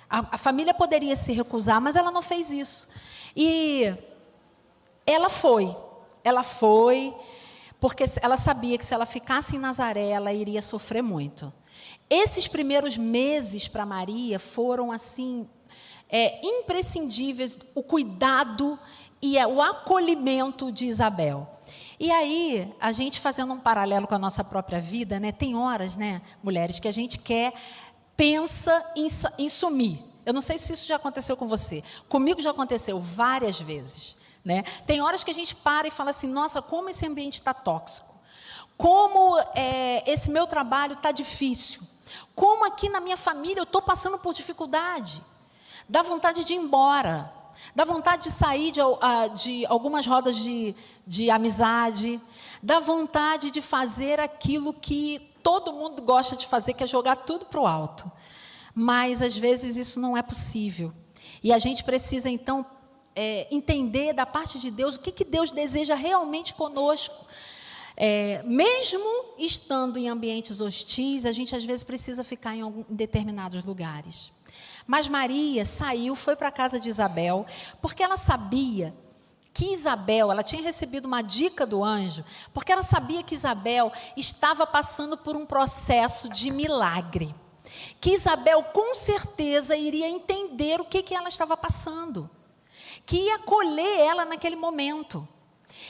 [0.10, 2.90] A, a, família poderia se recusar, mas ela não fez isso.
[3.34, 3.96] E
[5.06, 5.74] ela foi.
[6.26, 7.16] Ela foi,
[7.80, 11.52] porque ela sabia que se ela ficasse em Nazaré, ela iria sofrer muito.
[12.10, 15.48] Esses primeiros meses para Maria foram assim
[16.10, 18.80] é, imprescindíveis o cuidado
[19.22, 21.50] e é o acolhimento de Isabel.
[22.00, 25.32] E aí, a gente fazendo um paralelo com a nossa própria vida, né?
[25.32, 27.54] Tem horas, né, mulheres, que a gente quer,
[28.16, 29.08] pensa em,
[29.38, 30.04] em sumir.
[30.26, 31.84] Eu não sei se isso já aconteceu com você.
[32.10, 34.18] Comigo já aconteceu várias vezes.
[34.46, 34.64] Né?
[34.86, 38.14] Tem horas que a gente para e fala assim: nossa, como esse ambiente está tóxico.
[38.78, 41.82] Como é, esse meu trabalho está difícil.
[42.36, 45.24] Como aqui na minha família eu estou passando por dificuldade.
[45.90, 47.34] Dá vontade de ir embora.
[47.74, 48.82] Dá vontade de sair de,
[49.36, 50.76] de algumas rodas de,
[51.08, 52.22] de amizade.
[52.62, 57.46] Dá vontade de fazer aquilo que todo mundo gosta de fazer, que é jogar tudo
[57.46, 58.12] para o alto.
[58.74, 60.94] Mas, às vezes, isso não é possível.
[61.42, 62.66] E a gente precisa, então,
[63.15, 67.25] é, entender da parte de Deus o que, que Deus deseja realmente conosco.
[67.97, 69.06] É, mesmo
[69.38, 74.32] estando em ambientes hostis, a gente às vezes precisa ficar em, algum, em determinados lugares.
[74.86, 77.45] Mas Maria saiu, foi para a casa de Isabel,
[77.82, 78.93] porque ela sabia
[79.54, 84.67] que Isabel, ela tinha recebido uma dica do anjo, porque ela sabia que Isabel estava
[84.67, 87.34] passando por um processo de milagre.
[87.99, 92.30] que Isabel com certeza iria entender o que, que ela estava passando,
[93.06, 95.28] que ia acolher ela naquele momento.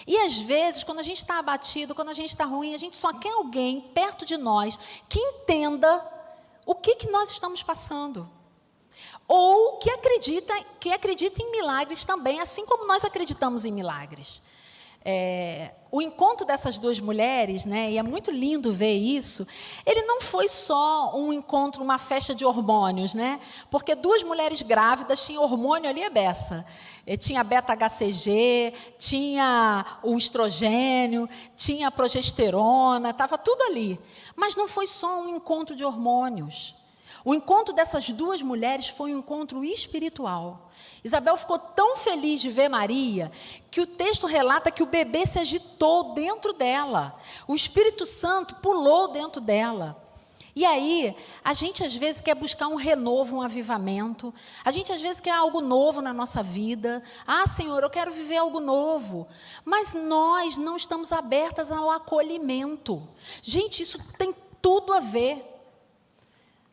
[0.05, 2.97] E às vezes, quando a gente está abatido, quando a gente está ruim, a gente
[2.97, 6.03] só quer alguém perto de nós que entenda
[6.65, 8.29] o que, que nós estamos passando.
[9.27, 14.41] Ou que acredita, que acredita em milagres também, assim como nós acreditamos em milagres.
[15.07, 19.47] É, o encontro dessas duas mulheres, né, e é muito lindo ver isso,
[19.85, 23.39] ele não foi só um encontro, uma festa de hormônios, né?
[23.69, 26.65] Porque duas mulheres grávidas tinham hormônio ali a beça.
[27.19, 33.97] Tinha beta-HCG, tinha o estrogênio, tinha a progesterona, estava tudo ali.
[34.35, 36.75] Mas não foi só um encontro de hormônios.
[37.25, 40.69] O encontro dessas duas mulheres foi um encontro espiritual.
[41.03, 43.31] Isabel ficou tão feliz de ver Maria
[43.71, 47.19] que o texto relata que o bebê se agitou dentro dela.
[47.47, 49.99] O Espírito Santo pulou dentro dela.
[50.55, 54.31] E aí, a gente às vezes quer buscar um renovo, um avivamento.
[54.63, 57.01] A gente às vezes quer algo novo na nossa vida.
[57.25, 59.27] Ah, Senhor, eu quero viver algo novo.
[59.65, 63.05] Mas nós não estamos abertas ao acolhimento.
[63.41, 65.54] Gente, isso tem tudo a ver.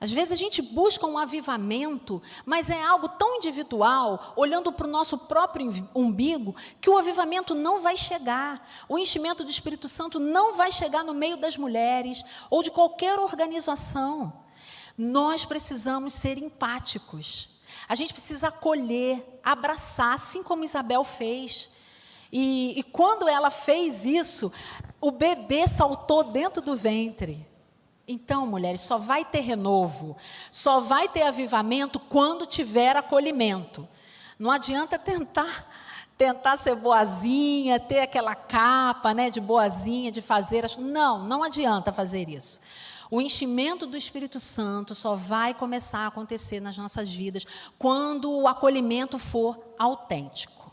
[0.02, 4.90] Às vezes a gente busca um avivamento, mas é algo tão individual, olhando para o
[4.90, 8.68] nosso próprio umbigo, que o avivamento não vai chegar.
[8.88, 13.16] O enchimento do Espírito Santo não vai chegar no meio das mulheres ou de qualquer
[13.16, 14.32] organização.
[14.98, 17.48] Nós precisamos ser empáticos.
[17.88, 21.70] A gente precisa acolher, abraçar, assim como Isabel fez.
[22.32, 24.52] E, e quando ela fez isso,
[25.00, 27.51] o bebê saltou dentro do ventre.
[28.06, 30.16] Então, mulheres, só vai ter renovo,
[30.50, 33.88] só vai ter avivamento quando tiver acolhimento.
[34.38, 35.70] Não adianta tentar
[36.18, 42.28] tentar ser boazinha, ter aquela capa, né, de boazinha, de fazer, não, não adianta fazer
[42.28, 42.60] isso.
[43.10, 47.44] O enchimento do Espírito Santo só vai começar a acontecer nas nossas vidas
[47.76, 50.72] quando o acolhimento for autêntico.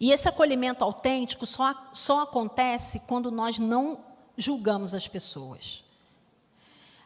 [0.00, 3.98] E esse acolhimento autêntico só, só acontece quando nós não
[4.36, 5.83] julgamos as pessoas.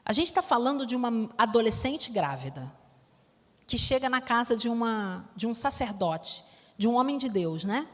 [0.09, 2.73] A gente está falando de uma adolescente grávida
[3.67, 6.43] que chega na casa de, uma, de um sacerdote,
[6.79, 7.87] de um homem de Deus, né?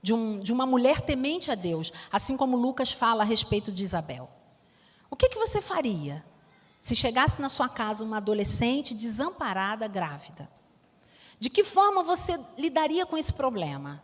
[0.00, 3.84] De, um, de uma mulher temente a Deus, assim como Lucas fala a respeito de
[3.84, 4.30] Isabel.
[5.10, 6.24] O que, que você faria
[6.80, 10.50] se chegasse na sua casa uma adolescente desamparada, grávida?
[11.38, 14.02] De que forma você lidaria com esse problema?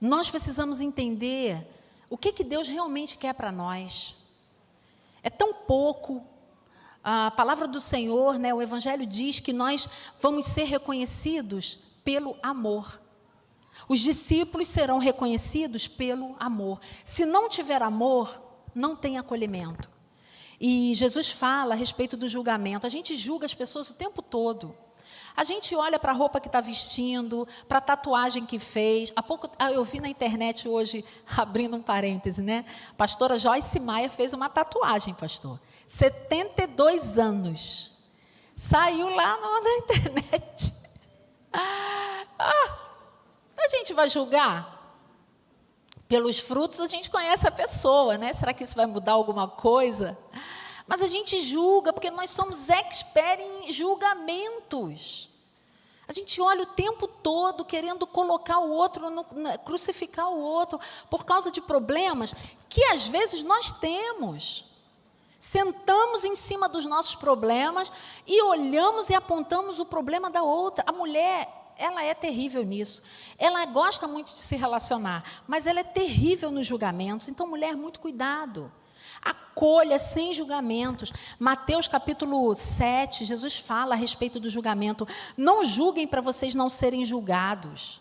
[0.00, 1.70] Nós precisamos entender
[2.08, 4.16] o que, que Deus realmente quer para nós.
[5.24, 6.22] É tão pouco.
[7.02, 9.88] A palavra do Senhor, né, o Evangelho diz que nós
[10.20, 13.00] vamos ser reconhecidos pelo amor.
[13.88, 16.80] Os discípulos serão reconhecidos pelo amor.
[17.04, 18.40] Se não tiver amor,
[18.74, 19.90] não tem acolhimento.
[20.60, 22.86] E Jesus fala a respeito do julgamento.
[22.86, 24.76] A gente julga as pessoas o tempo todo.
[25.36, 29.12] A gente olha para a roupa que está vestindo, para a tatuagem que fez.
[29.16, 31.04] Há pouco ah, eu vi na internet hoje,
[31.36, 32.64] abrindo um parêntese, né?
[32.96, 35.60] Pastora Joyce Maia fez uma tatuagem, pastor.
[35.86, 37.90] 72 anos.
[38.56, 40.72] Saiu lá na internet.
[41.52, 42.24] Ah,
[43.56, 44.72] a gente vai julgar?
[46.06, 48.32] Pelos frutos a gente conhece a pessoa, né?
[48.32, 50.16] Será que isso vai mudar alguma coisa?
[50.86, 55.30] Mas a gente julga, porque nós somos expert em julgamentos.
[56.06, 59.24] A gente olha o tempo todo querendo colocar o outro, no,
[59.64, 62.34] crucificar o outro, por causa de problemas
[62.68, 64.64] que às vezes nós temos.
[65.38, 67.90] Sentamos em cima dos nossos problemas
[68.26, 70.84] e olhamos e apontamos o problema da outra.
[70.86, 73.02] A mulher, ela é terrível nisso.
[73.38, 77.28] Ela gosta muito de se relacionar, mas ela é terrível nos julgamentos.
[77.28, 78.70] Então, mulher, muito cuidado.
[79.22, 81.12] Acolha sem julgamentos.
[81.38, 85.06] Mateus capítulo 7, Jesus fala a respeito do julgamento.
[85.36, 88.00] Não julguem para vocês não serem julgados.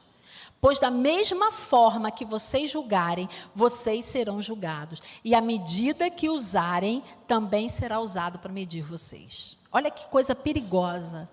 [0.63, 5.01] Pois da mesma forma que vocês julgarem, vocês serão julgados.
[5.21, 9.57] E a medida que usarem também será usado para medir vocês.
[9.71, 11.29] Olha que coisa perigosa.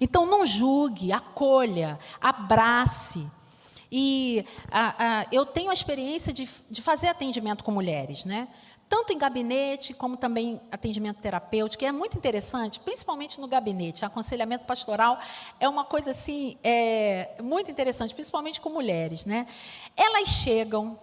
[0.00, 3.30] Então não julgue, acolha, abrace.
[3.92, 4.46] E
[5.30, 8.48] eu tenho a experiência de, de fazer atendimento com mulheres, né?
[8.90, 14.04] Tanto em gabinete como também atendimento terapêutico, e é muito interessante, principalmente no gabinete.
[14.04, 15.16] Aconselhamento pastoral
[15.60, 19.46] é uma coisa assim é, muito interessante, principalmente com mulheres, né?
[19.96, 20.98] Elas chegam,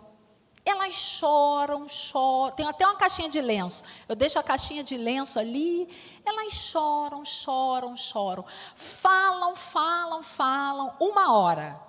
[0.66, 2.54] elas choram, choram.
[2.54, 3.86] Tem até uma caixinha de lenço.
[4.06, 5.88] Eu deixo a caixinha de lenço ali.
[6.26, 8.44] Elas choram, choram, choram.
[8.76, 10.94] Falam, falam, falam.
[11.00, 11.80] Uma hora.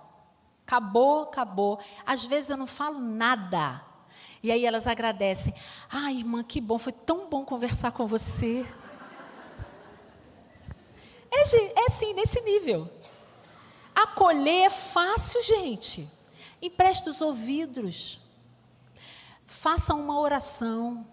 [0.64, 1.80] Acabou, acabou.
[2.06, 3.87] Às vezes eu não falo nada.
[4.42, 5.54] E aí elas agradecem.
[5.90, 8.64] Ah, irmã, que bom, foi tão bom conversar com você.
[11.30, 12.90] É, é sim, nesse nível.
[13.94, 16.08] Acolher é fácil, gente.
[16.62, 18.20] Empreste os ouvidos.
[19.46, 21.06] Faça uma oração.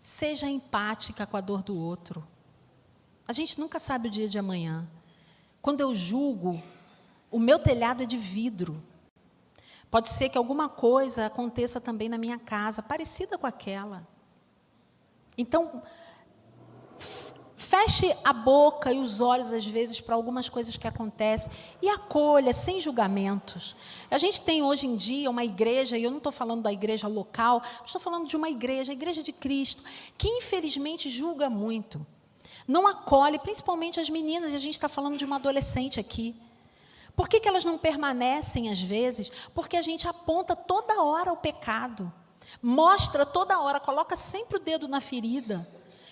[0.00, 2.26] Seja empática com a dor do outro.
[3.26, 4.88] A gente nunca sabe o dia de amanhã.
[5.60, 6.62] Quando eu julgo,
[7.30, 8.80] o meu telhado é de vidro.
[9.90, 14.06] Pode ser que alguma coisa aconteça também na minha casa, parecida com aquela.
[15.38, 15.82] Então,
[17.56, 22.52] feche a boca e os olhos, às vezes, para algumas coisas que acontecem e acolha,
[22.52, 23.74] sem julgamentos.
[24.10, 27.08] A gente tem hoje em dia uma igreja, e eu não estou falando da igreja
[27.08, 29.82] local, estou falando de uma igreja, a igreja de Cristo,
[30.16, 32.06] que infelizmente julga muito.
[32.66, 36.34] Não acolhe, principalmente as meninas, e a gente está falando de uma adolescente aqui.
[37.16, 39.32] Por que, que elas não permanecem às vezes?
[39.54, 42.12] Porque a gente aponta toda hora o pecado,
[42.62, 45.66] mostra toda hora, coloca sempre o dedo na ferida.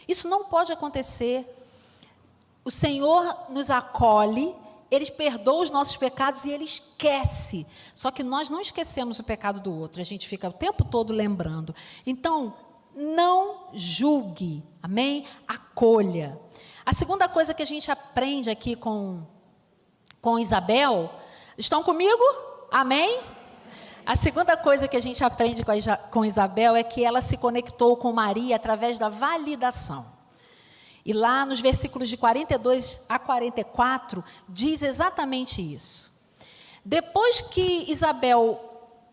[0.08, 1.46] Isso não pode acontecer.
[2.64, 4.56] O Senhor nos acolhe,
[4.90, 7.66] Ele perdoa os nossos pecados e Ele esquece.
[7.94, 11.12] Só que nós não esquecemos o pecado do outro, a gente fica o tempo todo
[11.12, 11.74] lembrando.
[12.06, 12.54] Então,
[12.94, 15.26] não julgue, amém?
[15.46, 16.40] Acolha.
[16.86, 19.26] A segunda coisa que a gente aprende aqui com,
[20.24, 21.12] com Isabel,
[21.58, 22.24] estão comigo?
[22.72, 23.20] Amém?
[24.06, 25.62] A segunda coisa que a gente aprende
[26.10, 30.06] com Isabel é que ela se conectou com Maria através da validação.
[31.04, 36.10] E lá nos versículos de 42 a 44, diz exatamente isso.
[36.82, 38.58] Depois que Isabel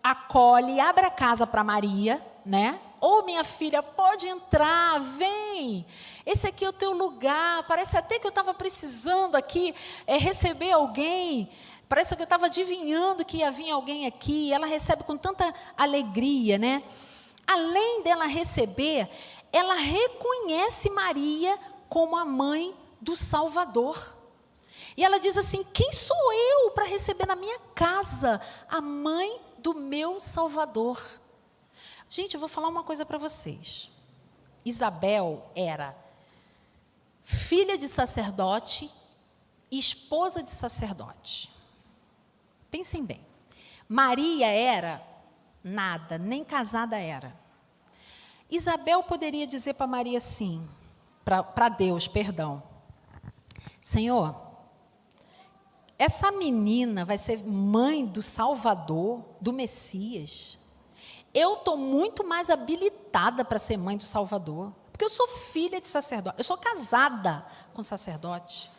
[0.02, 2.80] acolhe abre a casa para Maria, né?
[3.04, 5.84] Ô oh, minha filha, pode entrar, vem.
[6.24, 7.66] Esse aqui é o teu lugar.
[7.68, 9.74] Parece até que eu estava precisando aqui
[10.06, 11.50] é, receber alguém.
[11.90, 14.54] Parece que eu estava adivinhando que ia vir alguém aqui.
[14.54, 16.84] Ela recebe com tanta alegria, né?
[17.48, 19.10] Além dela receber,
[19.52, 21.58] ela reconhece Maria
[21.90, 22.72] como a mãe
[23.02, 24.16] do Salvador.
[24.96, 28.40] E ela diz assim: Quem sou eu para receber na minha casa
[28.70, 31.02] a mãe do meu Salvador?
[32.14, 33.90] Gente, eu vou falar uma coisa para vocês.
[34.66, 35.96] Isabel era
[37.24, 38.92] filha de sacerdote
[39.72, 41.50] esposa de sacerdote.
[42.70, 43.26] Pensem bem.
[43.88, 45.02] Maria era
[45.64, 47.34] nada, nem casada era.
[48.50, 50.68] Isabel poderia dizer para Maria assim,
[51.24, 52.62] para Deus, perdão:
[53.80, 54.36] Senhor,
[55.98, 60.60] essa menina vai ser mãe do Salvador, do Messias.
[61.34, 65.88] Eu estou muito mais habilitada para ser mãe do Salvador, porque eu sou filha de
[65.88, 68.72] sacerdote, eu sou casada com sacerdote.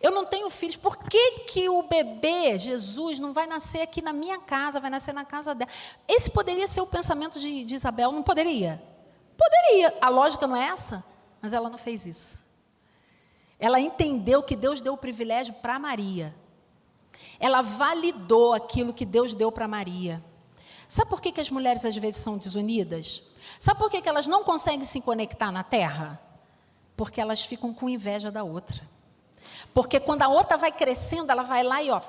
[0.00, 4.12] Eu não tenho filhos, por que, que o bebê, Jesus, não vai nascer aqui na
[4.12, 5.70] minha casa, vai nascer na casa dela?
[6.08, 8.82] Esse poderia ser o pensamento de, de Isabel, não poderia?
[9.36, 11.04] Poderia, a lógica não é essa,
[11.40, 12.42] mas ela não fez isso.
[13.60, 16.34] Ela entendeu que Deus deu o privilégio para Maria.
[17.38, 20.20] Ela validou aquilo que Deus deu para Maria.
[20.92, 23.22] Sabe por que, que as mulheres às vezes são desunidas?
[23.58, 26.20] Sabe por que, que elas não conseguem se conectar na terra?
[26.94, 28.86] Porque elas ficam com inveja da outra.
[29.72, 32.02] Porque quando a outra vai crescendo, ela vai lá e ó,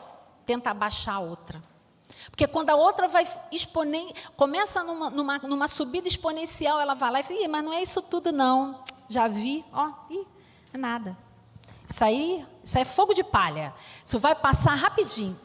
[0.45, 1.63] tenta abaixar a outra.
[2.29, 7.19] Porque quando a outra vai exponen começa numa, numa, numa, subida exponencial, ela vai lá
[7.21, 8.83] e fala, mas não é isso tudo não.
[9.07, 10.27] Já vi, ó, ih,
[10.73, 11.17] é nada.
[11.87, 13.73] Isso aí, isso aí é fogo de palha.
[14.03, 15.39] Isso vai passar rapidinho.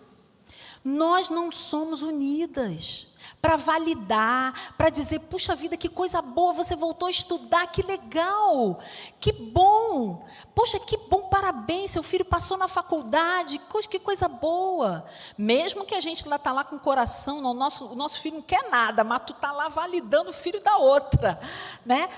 [0.85, 3.07] Nós não somos unidas
[3.41, 8.81] para validar, para dizer, puxa vida, que coisa boa, você voltou a estudar, que legal,
[9.21, 15.05] que bom, poxa, que bom, parabéns, seu filho passou na faculdade, que coisa boa.
[15.37, 18.37] Mesmo que a gente lá está lá com o coração, o nosso, o nosso filho
[18.37, 21.41] não quer nada, mas tu está lá validando o filho da outra,
[21.85, 22.09] né?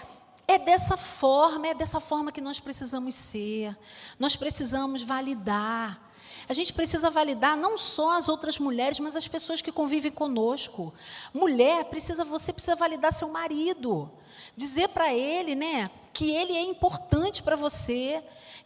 [0.47, 3.77] É dessa forma, é dessa forma que nós precisamos ser.
[4.19, 6.10] Nós precisamos validar.
[6.51, 10.93] A gente precisa validar não só as outras mulheres, mas as pessoas que convivem conosco.
[11.33, 14.11] Mulher, precisa você precisa validar seu marido,
[14.57, 18.23] dizer para ele, né, que ele é importante para você,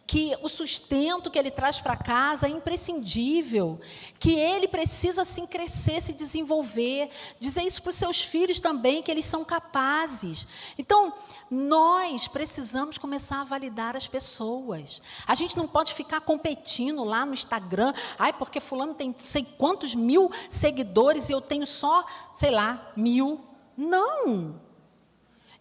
[0.07, 3.81] que o sustento que ele traz para casa é imprescindível,
[4.19, 7.09] que ele precisa assim crescer, se desenvolver,
[7.41, 10.47] dizer isso para os seus filhos também, que eles são capazes.
[10.77, 11.13] Então,
[11.51, 15.01] nós precisamos começar a validar as pessoas.
[15.27, 19.95] A gente não pode ficar competindo lá no Instagram, ai, porque fulano tem sei quantos
[19.95, 23.41] mil seguidores e eu tenho só, sei lá, mil.
[23.77, 24.61] Não!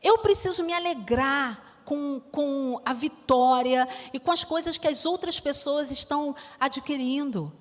[0.03, 5.39] Eu preciso me alegrar com, com a vitória e com as coisas que as outras
[5.39, 7.51] pessoas estão adquirindo.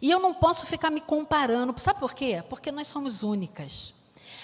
[0.00, 1.78] E eu não posso ficar me comparando.
[1.80, 2.42] Sabe por quê?
[2.48, 3.94] Porque nós somos únicas.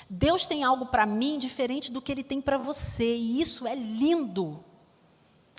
[0.08, 3.74] Deus tem algo para mim diferente do que Ele tem para você, e isso é
[3.74, 4.64] lindo.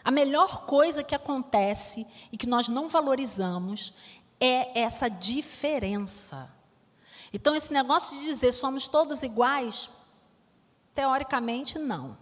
[0.04, 3.94] A melhor coisa que acontece e que nós não valorizamos
[4.40, 6.50] é essa diferença.
[7.34, 9.90] Então, esse negócio de dizer somos todos iguais,
[10.98, 12.18] teoricamente, não.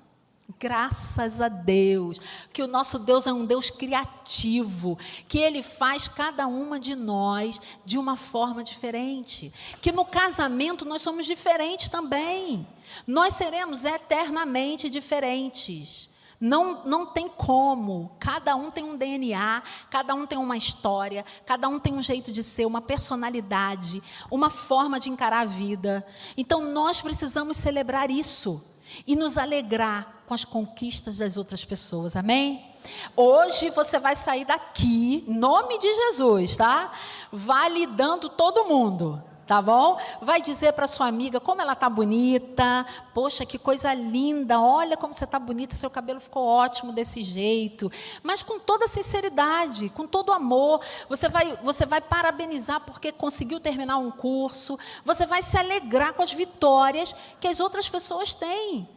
[0.60, 2.20] Graças a Deus,
[2.52, 5.00] que o nosso Deus é um Deus criativo,
[5.30, 9.52] que Ele faz cada uma de nós de uma forma diferente.
[9.82, 12.68] Que no casamento nós somos diferentes também.
[13.08, 16.10] Nós seremos eternamente diferentes.
[16.40, 18.12] Não, não tem como.
[18.20, 22.32] Cada um tem um DNA, cada um tem uma história, cada um tem um jeito
[22.32, 26.06] de ser, uma personalidade, uma forma de encarar a vida.
[26.36, 28.64] Então nós precisamos celebrar isso
[29.06, 32.16] e nos alegrar com as conquistas das outras pessoas.
[32.16, 32.74] Amém?
[33.16, 36.92] Hoje você vai sair daqui, nome de Jesus, tá?
[37.32, 40.00] Validando todo mundo tá bom?
[40.22, 42.86] Vai dizer para sua amiga como ela tá bonita.
[43.14, 44.60] Poxa, que coisa linda.
[44.60, 47.92] Olha como você tá bonita, seu cabelo ficou ótimo desse jeito.
[48.24, 53.98] Mas com toda sinceridade, com todo amor, você vai você vai parabenizar porque conseguiu terminar
[53.98, 54.78] um curso.
[55.04, 58.88] Você vai se alegrar com as vitórias que as outras pessoas têm.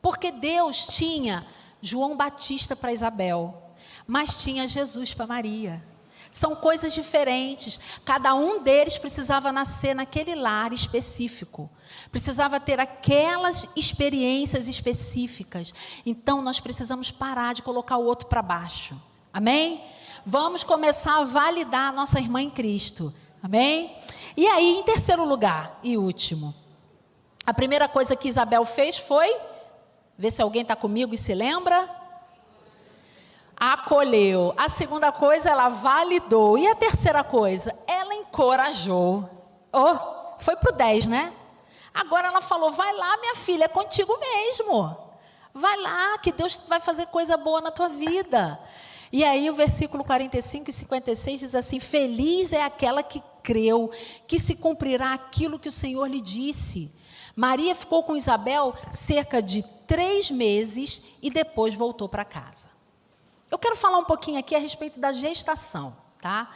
[0.00, 1.46] Porque Deus tinha
[1.80, 3.54] João Batista para Isabel,
[4.06, 5.91] mas tinha Jesus para Maria.
[6.32, 7.78] São coisas diferentes.
[8.06, 11.70] Cada um deles precisava nascer naquele lar específico.
[12.10, 15.74] Precisava ter aquelas experiências específicas.
[16.06, 18.98] Então nós precisamos parar de colocar o outro para baixo.
[19.30, 19.84] Amém?
[20.24, 23.12] Vamos começar a validar a nossa irmã em Cristo.
[23.42, 23.94] Amém?
[24.34, 26.54] E aí, em terceiro lugar e último,
[27.44, 29.36] a primeira coisa que Isabel fez foi
[30.16, 32.01] ver se alguém está comigo e se lembra
[33.62, 34.52] acolheu.
[34.56, 36.58] A segunda coisa, ela validou.
[36.58, 39.28] E a terceira coisa, ela encorajou.
[39.72, 41.32] Oh, foi para o 10, né?
[41.94, 44.98] Agora ela falou: vai lá, minha filha, é contigo mesmo.
[45.54, 48.58] Vai lá, que Deus vai fazer coisa boa na tua vida.
[49.12, 53.92] E aí o versículo 45 e 56 diz assim: Feliz é aquela que creu,
[54.26, 56.92] que se cumprirá aquilo que o Senhor lhe disse.
[57.36, 62.71] Maria ficou com Isabel cerca de três meses e depois voltou para casa.
[63.52, 66.50] Eu quero falar um pouquinho aqui a respeito da gestação, tá?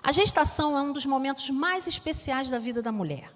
[0.00, 3.34] A gestação é um dos momentos mais especiais da vida da mulher.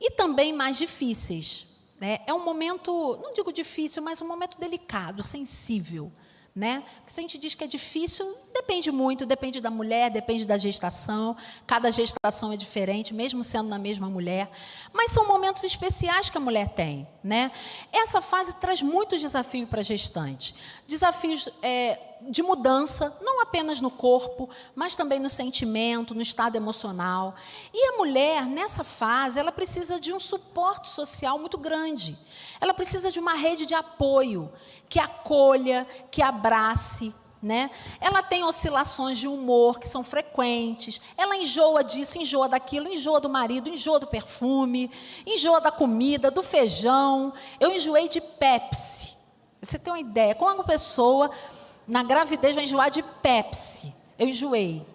[0.00, 1.64] E também mais difíceis.
[2.00, 2.18] Né?
[2.26, 6.10] É um momento, não digo difícil, mas um momento delicado, sensível.
[6.52, 6.82] Né?
[7.06, 11.36] Se a gente diz que é difícil, depende muito, depende da mulher, depende da gestação.
[11.68, 14.50] Cada gestação é diferente, mesmo sendo na mesma mulher.
[14.92, 17.06] Mas são momentos especiais que a mulher tem.
[17.22, 17.52] Né?
[17.92, 20.52] Essa fase traz muitos desafios para a gestante.
[20.88, 27.34] Desafios é, de mudança, não apenas no corpo, mas também no sentimento, no estado emocional.
[27.72, 32.18] E a mulher, nessa fase, ela precisa de um suporte social muito grande.
[32.60, 34.52] Ela precisa de uma rede de apoio
[34.88, 37.14] que acolha, que abrace.
[37.42, 37.70] Né?
[38.00, 40.98] Ela tem oscilações de humor que são frequentes.
[41.14, 44.90] Ela enjoa disso, enjoa daquilo, enjoa do marido, enjoa do perfume,
[45.26, 47.34] enjoa da comida, do feijão.
[47.60, 49.14] Eu enjoei de Pepsi.
[49.60, 50.34] Você tem uma ideia?
[50.34, 51.30] Como uma pessoa
[51.86, 53.94] na gravidez vai enjoar de Pepsi.
[54.18, 54.86] Eu enjoei.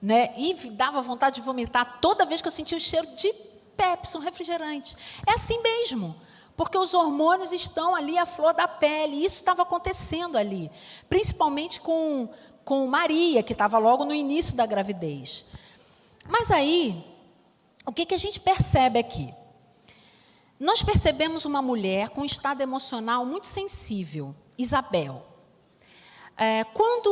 [0.00, 0.34] Né?
[0.36, 3.32] E dava vontade de vomitar toda vez que eu sentia o cheiro de
[3.76, 4.96] Pepsi, um refrigerante.
[5.26, 6.16] É assim mesmo.
[6.56, 9.16] Porque os hormônios estão ali à flor da pele.
[9.16, 10.70] E isso estava acontecendo ali.
[11.08, 12.28] Principalmente com,
[12.64, 15.44] com Maria, que estava logo no início da gravidez.
[16.28, 17.04] Mas aí,
[17.84, 19.32] o que, que a gente percebe aqui?
[20.58, 25.35] Nós percebemos uma mulher com um estado emocional muito sensível, Isabel.
[26.36, 27.06] É, quando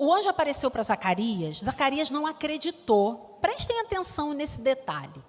[0.00, 3.38] o anjo apareceu para Zacarias, Zacarias não acreditou.
[3.40, 5.22] Prestem atenção nesse detalhe.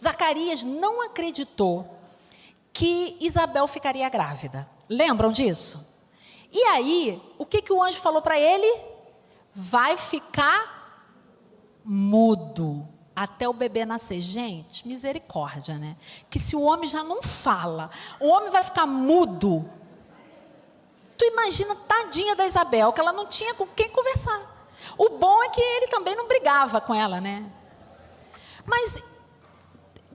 [0.00, 1.98] Zacarias não acreditou
[2.72, 4.68] que Isabel ficaria grávida.
[4.88, 5.86] Lembram disso?
[6.52, 8.80] E aí, o que, que o anjo falou para ele?
[9.54, 10.76] Vai ficar
[11.82, 14.20] mudo até o bebê nascer.
[14.20, 15.96] Gente, misericórdia, né?
[16.28, 19.68] Que se o homem já não fala, o homem vai ficar mudo
[21.16, 24.54] Tu imagina, tadinha da Isabel, que ela não tinha com quem conversar.
[24.98, 27.44] O bom é que ele também não brigava com ela, né?
[28.64, 29.02] Mas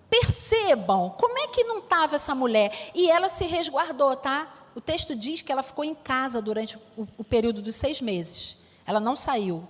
[0.10, 2.92] percebam como é que não estava essa mulher.
[2.94, 4.54] E ela se resguardou, tá?
[4.76, 8.58] O texto diz que ela ficou em casa durante o, o período dos seis meses.
[8.86, 9.68] Ela não saiu.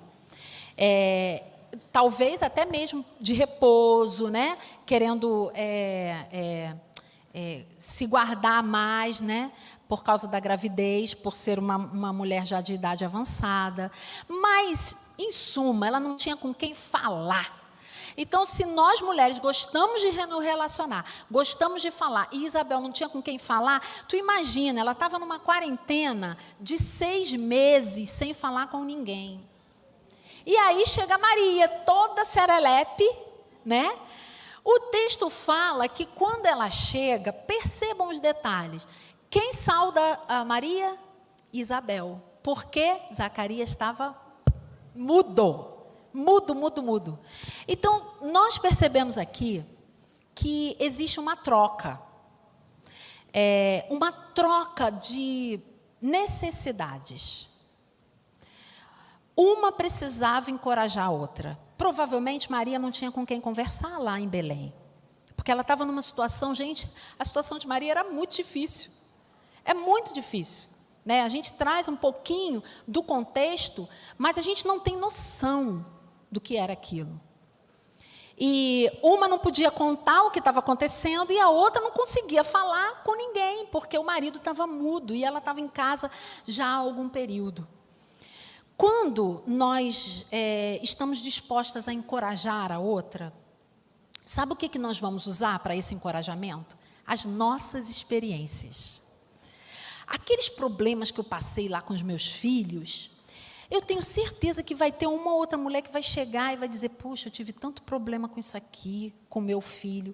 [0.77, 1.43] É,
[1.91, 4.57] talvez até mesmo de repouso, né?
[4.85, 6.75] Querendo é, é,
[7.33, 9.51] é se guardar mais, né?
[9.91, 13.91] Por causa da gravidez, por ser uma, uma mulher já de idade avançada.
[14.25, 17.61] Mas, em suma, ela não tinha com quem falar.
[18.15, 23.09] Então, se nós mulheres gostamos de nos relacionar, gostamos de falar, e Isabel não tinha
[23.09, 28.85] com quem falar, tu imagina, ela estava numa quarentena de seis meses sem falar com
[28.85, 29.45] ninguém.
[30.45, 33.13] E aí chega Maria, toda serelepe,
[33.65, 33.93] né?
[34.63, 38.87] O texto fala que quando ela chega, percebam os detalhes.
[39.31, 40.99] Quem sauda a Maria?
[41.53, 42.21] Isabel.
[42.43, 44.13] Porque Zacarias estava
[44.93, 45.69] mudo.
[46.13, 47.19] Mudo, mudo, mudo.
[47.65, 49.65] Então, nós percebemos aqui
[50.35, 51.97] que existe uma troca.
[53.33, 55.61] É, uma troca de
[56.01, 57.47] necessidades.
[59.33, 61.57] Uma precisava encorajar a outra.
[61.77, 64.73] Provavelmente Maria não tinha com quem conversar lá em Belém.
[65.37, 68.91] Porque ela estava numa situação, gente, a situação de Maria era muito difícil.
[69.63, 70.69] É muito difícil.
[71.05, 71.21] Né?
[71.21, 73.87] A gente traz um pouquinho do contexto,
[74.17, 75.85] mas a gente não tem noção
[76.31, 77.19] do que era aquilo.
[78.43, 83.03] E uma não podia contar o que estava acontecendo e a outra não conseguia falar
[83.03, 86.09] com ninguém, porque o marido estava mudo e ela estava em casa
[86.47, 87.67] já há algum período.
[88.75, 93.31] Quando nós é, estamos dispostas a encorajar a outra,
[94.25, 96.75] sabe o que, que nós vamos usar para esse encorajamento?
[97.05, 99.00] As nossas experiências.
[100.11, 103.09] Aqueles problemas que eu passei lá com os meus filhos,
[103.69, 106.89] eu tenho certeza que vai ter uma outra mulher que vai chegar e vai dizer:
[106.89, 110.13] Puxa, eu tive tanto problema com isso aqui, com meu filho.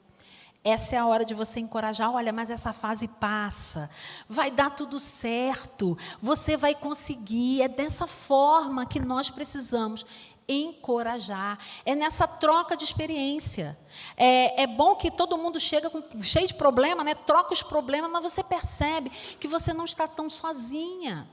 [0.63, 2.13] Essa é a hora de você encorajar.
[2.13, 3.89] Olha, mas essa fase passa.
[4.29, 5.97] Vai dar tudo certo.
[6.21, 7.63] Você vai conseguir.
[7.63, 10.05] É dessa forma que nós precisamos
[10.47, 11.59] encorajar.
[11.85, 13.77] É nessa troca de experiência.
[14.15, 17.15] É, é, bom que todo mundo chega com, cheio de problema, né?
[17.15, 21.27] troca os problemas, mas você percebe que você não está tão sozinha.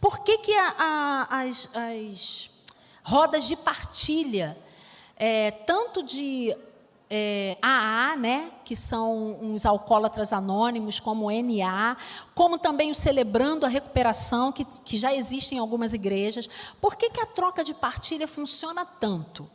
[0.00, 2.50] Por que, que a, a, as, as,
[3.02, 4.56] rodas de partilha,
[5.16, 6.56] é, tanto de
[7.10, 11.96] é, AA, né, que são uns alcoólatras anônimos, como NA,
[12.34, 16.48] como também o Celebrando a Recuperação, que, que já existe em algumas igrejas.
[16.80, 19.48] Por que, que a troca de partilha funciona tanto?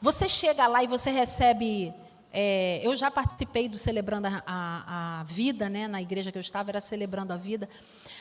[0.00, 1.94] Você chega lá e você recebe.
[2.34, 6.40] É, eu já participei do Celebrando a, a, a Vida, né, na igreja que eu
[6.40, 7.68] estava, era Celebrando a Vida.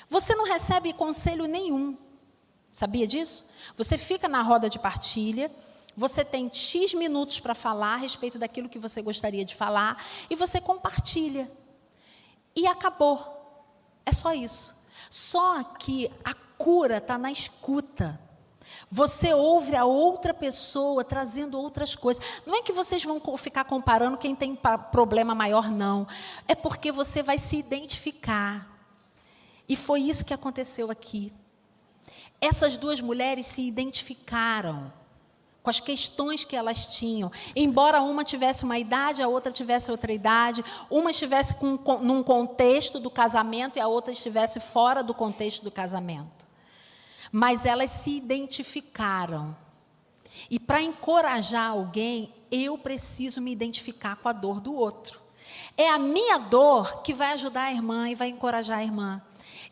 [0.09, 1.97] Você não recebe conselho nenhum.
[2.73, 3.45] Sabia disso?
[3.75, 5.51] Você fica na roda de partilha,
[5.95, 10.35] você tem X minutos para falar a respeito daquilo que você gostaria de falar e
[10.35, 11.51] você compartilha.
[12.55, 13.39] E acabou.
[14.05, 14.75] É só isso.
[15.09, 18.19] Só que a cura está na escuta.
[18.89, 22.23] Você ouve a outra pessoa trazendo outras coisas.
[22.45, 24.57] Não é que vocês vão ficar comparando quem tem
[24.91, 26.07] problema maior, não.
[26.47, 28.67] É porque você vai se identificar.
[29.67, 31.33] E foi isso que aconteceu aqui.
[32.39, 34.91] Essas duas mulheres se identificaram
[35.63, 37.31] com as questões que elas tinham.
[37.55, 42.23] Embora uma tivesse uma idade, a outra tivesse outra idade, uma estivesse com, com, num
[42.23, 46.47] contexto do casamento e a outra estivesse fora do contexto do casamento.
[47.31, 49.55] Mas elas se identificaram.
[50.49, 55.21] E para encorajar alguém, eu preciso me identificar com a dor do outro.
[55.77, 59.21] É a minha dor que vai ajudar a irmã e vai encorajar a irmã.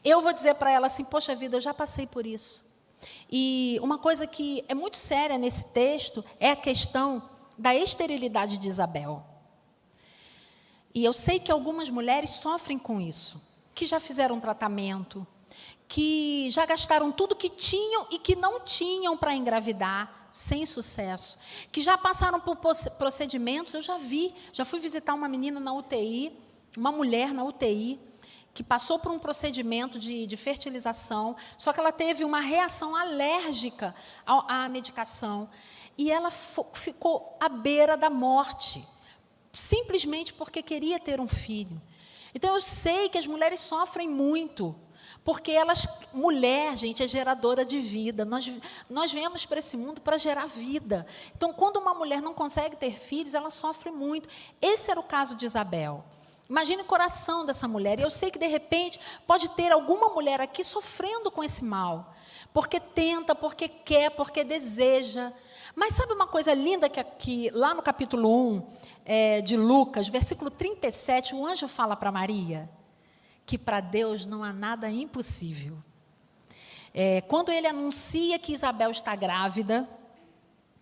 [0.04, 2.69] Eu vou dizer para ela assim: Poxa vida, eu já passei por isso.
[3.32, 8.68] E uma coisa que é muito séria nesse texto é a questão da esterilidade de
[8.68, 9.24] Isabel.
[10.94, 13.42] E eu sei que algumas mulheres sofrem com isso,
[13.76, 15.26] que já fizeram tratamento,
[15.88, 21.38] que já gastaram tudo que tinham e que não tinham para engravidar, sem sucesso,
[21.72, 22.56] que já passaram por
[22.98, 26.32] procedimentos, eu já vi, já fui visitar uma menina na UTI,
[26.78, 28.00] uma mulher na UTI,
[28.54, 33.96] que passou por um procedimento de, de fertilização, só que ela teve uma reação alérgica
[34.26, 35.50] à, à medicação
[35.98, 38.88] e ela ficou à beira da morte,
[39.52, 41.82] simplesmente porque queria ter um filho.
[42.34, 44.76] Então eu sei que as mulheres sofrem muito,
[45.24, 48.24] porque elas, mulher, gente, é geradora de vida.
[48.24, 48.52] Nós,
[48.90, 51.06] nós viemos para esse mundo para gerar vida.
[51.36, 54.30] Então, quando uma mulher não consegue ter filhos, ela sofre muito.
[54.62, 56.06] Esse era o caso de Isabel.
[56.50, 58.00] Imagine o coração dessa mulher.
[58.00, 62.14] E eu sei que de repente pode ter alguma mulher aqui sofrendo com esse mal,
[62.52, 65.32] porque tenta, porque quer, porque deseja.
[65.76, 68.68] Mas sabe uma coisa linda que aqui, lá no capítulo 1
[69.06, 72.70] é, de Lucas, versículo 37, o anjo fala para Maria
[73.46, 75.78] que para Deus não há nada impossível.
[76.94, 79.90] É, quando ele anuncia que Isabel está grávida,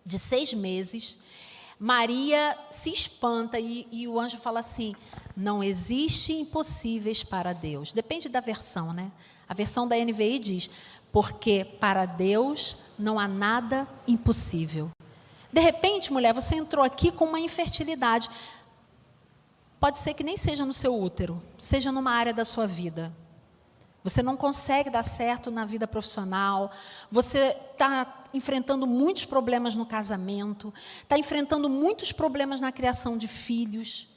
[0.04, 1.18] de seis meses,
[1.78, 4.94] Maria se espanta e, e o anjo fala assim:
[5.38, 7.92] não existe impossíveis para Deus.
[7.92, 9.12] Depende da versão, né?
[9.48, 10.70] A versão da NVI diz:
[11.12, 14.90] porque para Deus não há nada impossível.
[15.52, 18.28] De repente, mulher, você entrou aqui com uma infertilidade.
[19.78, 23.14] Pode ser que nem seja no seu útero, seja numa área da sua vida.
[24.02, 26.72] Você não consegue dar certo na vida profissional,
[27.10, 34.07] você está enfrentando muitos problemas no casamento, está enfrentando muitos problemas na criação de filhos.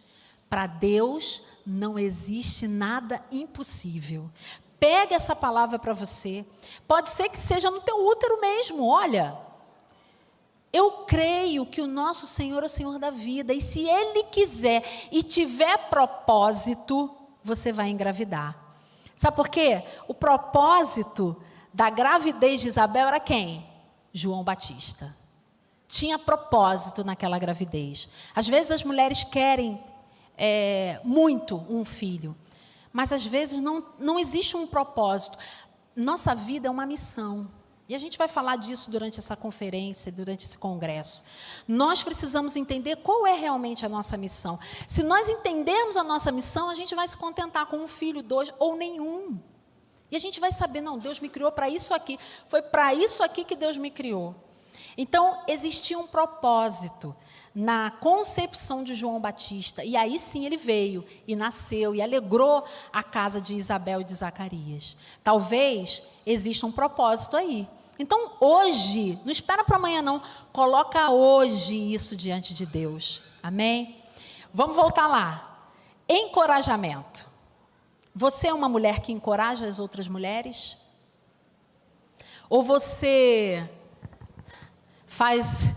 [0.52, 4.30] Para Deus não existe nada impossível.
[4.78, 6.46] Pega essa palavra para você.
[6.86, 9.38] Pode ser que seja no teu útero mesmo, olha.
[10.74, 14.84] Eu creio que o nosso Senhor é o Senhor da vida, e se Ele quiser
[15.10, 17.10] e tiver propósito,
[17.42, 18.58] você vai engravidar.
[19.16, 19.86] Sabe por quê?
[20.06, 21.42] O propósito
[21.74, 23.66] da gravidez de Isabel era quem?
[24.12, 25.16] João Batista.
[25.88, 28.10] Tinha propósito naquela gravidez.
[28.36, 29.82] Às vezes as mulheres querem
[30.44, 32.36] é, muito um filho,
[32.92, 35.38] mas às vezes não, não existe um propósito.
[35.96, 37.48] Nossa vida é uma missão.
[37.88, 41.24] E a gente vai falar disso durante essa conferência, durante esse congresso.
[41.68, 44.58] Nós precisamos entender qual é realmente a nossa missão.
[44.88, 48.52] Se nós entendermos a nossa missão, a gente vai se contentar com um filho, dois
[48.58, 49.38] ou nenhum.
[50.10, 52.18] E a gente vai saber, não, Deus me criou para isso aqui.
[52.48, 54.34] Foi para isso aqui que Deus me criou.
[54.98, 57.16] Então, existia um propósito
[57.54, 59.84] na concepção de João Batista.
[59.84, 64.14] E aí sim ele veio e nasceu e alegrou a casa de Isabel e de
[64.16, 64.96] Zacarias.
[65.24, 67.68] Talvez exista um propósito aí.
[68.00, 73.22] Então, hoje, não espera para amanhã não, coloca hoje isso diante de Deus.
[73.44, 74.02] Amém?
[74.54, 75.70] Vamos voltar lá.
[76.10, 77.30] Encorajamento.
[78.14, 80.78] Você é uma mulher que encoraja as outras mulheres?
[82.50, 83.70] Ou você
[85.06, 85.71] faz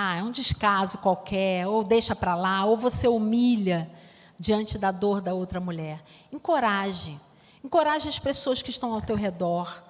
[0.00, 3.90] ah, é um descaso qualquer, ou deixa para lá, ou você humilha
[4.38, 6.04] diante da dor da outra mulher.
[6.30, 7.20] Encoraje.
[7.64, 9.82] Encoraje as pessoas que estão ao teu redor.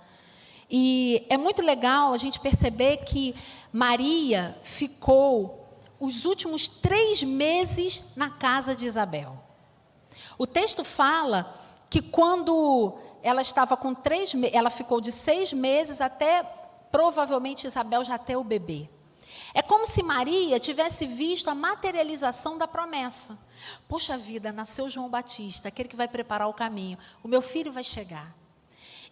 [0.70, 3.34] E é muito legal a gente perceber que
[3.70, 9.38] Maria ficou os últimos três meses na casa de Isabel.
[10.38, 11.54] O texto fala
[11.90, 16.42] que quando ela estava com três, ela ficou de seis meses até
[16.90, 18.88] provavelmente Isabel já ter o bebê.
[19.55, 23.38] É como se Maria tivesse visto a materialização da promessa.
[23.88, 26.99] Poxa vida, nasceu João Batista, aquele que vai preparar o caminho.
[27.22, 28.36] O meu filho vai chegar.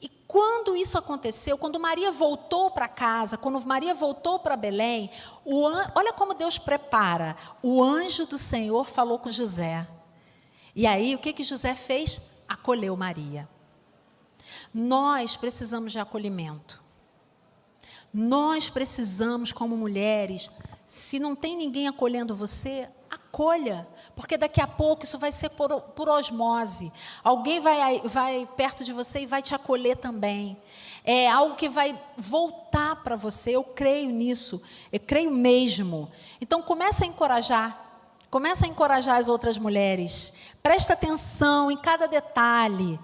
[0.01, 5.11] E quando isso aconteceu, quando Maria voltou para casa, quando Maria voltou para Belém,
[5.47, 5.91] an...
[5.95, 7.35] olha como Deus prepara.
[7.63, 9.89] O anjo do Senhor falou com José.
[10.75, 12.21] E aí, o que, que José fez?
[12.47, 13.49] Acolheu Maria.
[14.73, 16.85] Nós precisamos de acolhimento.
[18.13, 20.51] Nós precisamos, como mulheres,
[20.87, 25.81] se não tem ninguém acolhendo você, acolha, porque daqui a pouco isso vai ser por,
[25.81, 26.93] por osmose.
[27.23, 30.57] Alguém vai, vai perto de você e vai te acolher também.
[31.05, 33.53] É algo que vai voltar para você.
[33.53, 36.11] Eu creio nisso, eu creio mesmo.
[36.41, 37.85] Então começa a encorajar.
[38.31, 40.33] Começa a encorajar as outras mulheres.
[40.63, 42.99] Presta atenção em cada detalhe.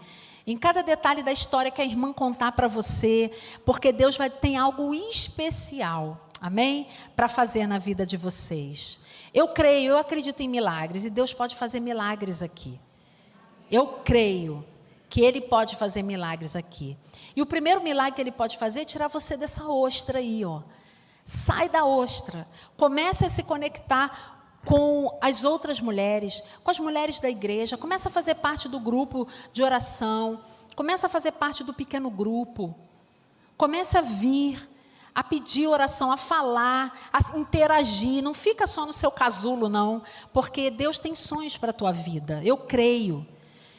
[0.47, 3.30] Em cada detalhe da história que a irmã contar para você,
[3.64, 6.88] porque Deus vai ter algo especial, amém?
[7.14, 8.99] Para fazer na vida de vocês.
[9.32, 12.78] Eu creio, eu acredito em milagres e Deus pode fazer milagres aqui.
[13.70, 14.64] Eu creio
[15.09, 16.97] que Ele pode fazer milagres aqui.
[17.36, 20.62] E o primeiro milagre que Ele pode fazer é tirar você dessa ostra aí, ó.
[21.24, 22.49] Sai da ostra.
[22.76, 27.77] Comece a se conectar com as outras mulheres, com as mulheres da igreja.
[27.77, 30.41] Comece a fazer parte do grupo de oração.
[30.75, 32.75] Comece a fazer parte do pequeno grupo.
[33.57, 34.69] Comece a vir
[35.15, 38.23] a pedir oração, a falar, a interagir.
[38.23, 40.03] Não fica só no seu casulo, não,
[40.33, 42.41] porque Deus tem sonhos para a tua vida.
[42.45, 43.27] Eu creio.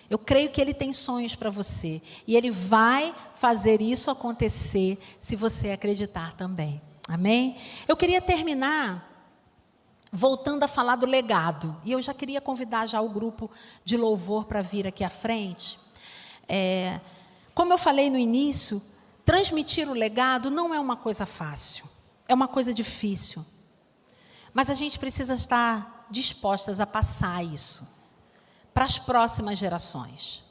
[0.09, 2.01] Eu creio que Ele tem sonhos para você.
[2.27, 6.79] E Ele vai fazer isso acontecer se você acreditar também.
[7.07, 7.57] Amém?
[7.87, 9.12] Eu queria terminar
[10.13, 11.75] voltando a falar do legado.
[11.83, 13.51] E eu já queria convidar já o grupo
[13.83, 15.77] de louvor para vir aqui à frente.
[16.47, 17.01] É,
[17.53, 18.81] como eu falei no início,
[19.25, 21.85] Transmitir o legado não é uma coisa fácil,
[22.27, 23.45] é uma coisa difícil.
[24.53, 27.87] Mas a gente precisa estar dispostas a passar isso
[28.73, 30.43] para as próximas gerações.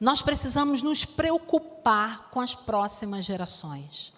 [0.00, 4.11] Nós precisamos nos preocupar com as próximas gerações.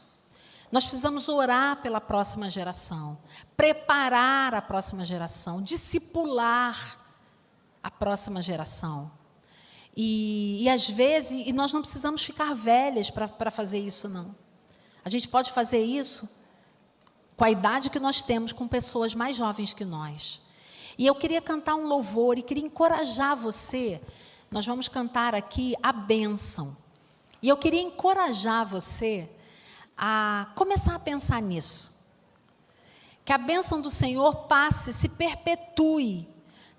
[0.75, 3.16] Nós precisamos orar pela próxima geração,
[3.57, 6.99] preparar a próxima geração, discipular
[7.81, 9.09] a próxima geração.
[9.97, 14.35] E, e às vezes, e nós não precisamos ficar velhas para fazer isso, não.
[15.05, 16.29] A gente pode fazer isso
[17.37, 20.41] com a idade que nós temos, com pessoas mais jovens que nós.
[20.99, 24.01] E eu queria cantar um louvor e queria encorajar você.
[24.51, 26.77] Nós vamos cantar aqui a bênção.
[27.41, 29.31] E eu queria encorajar você
[29.97, 31.95] a começar a pensar nisso.
[33.25, 36.29] Que a bênção do Senhor passe, se perpetue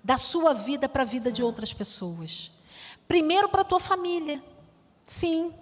[0.02, 2.52] da sua vida para a vida de outras pessoas.
[3.08, 4.42] Primeiro para a tua família.
[5.04, 5.52] Sim,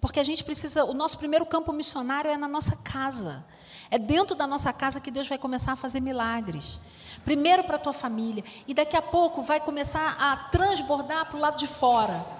[0.00, 3.44] porque a gente precisa, o nosso primeiro campo missionário é na nossa casa.
[3.90, 6.80] É dentro da nossa casa que Deus vai começar a fazer milagres.
[7.24, 8.44] Primeiro para a tua família.
[8.66, 12.39] E daqui a pouco vai começar a transbordar para o lado de fora.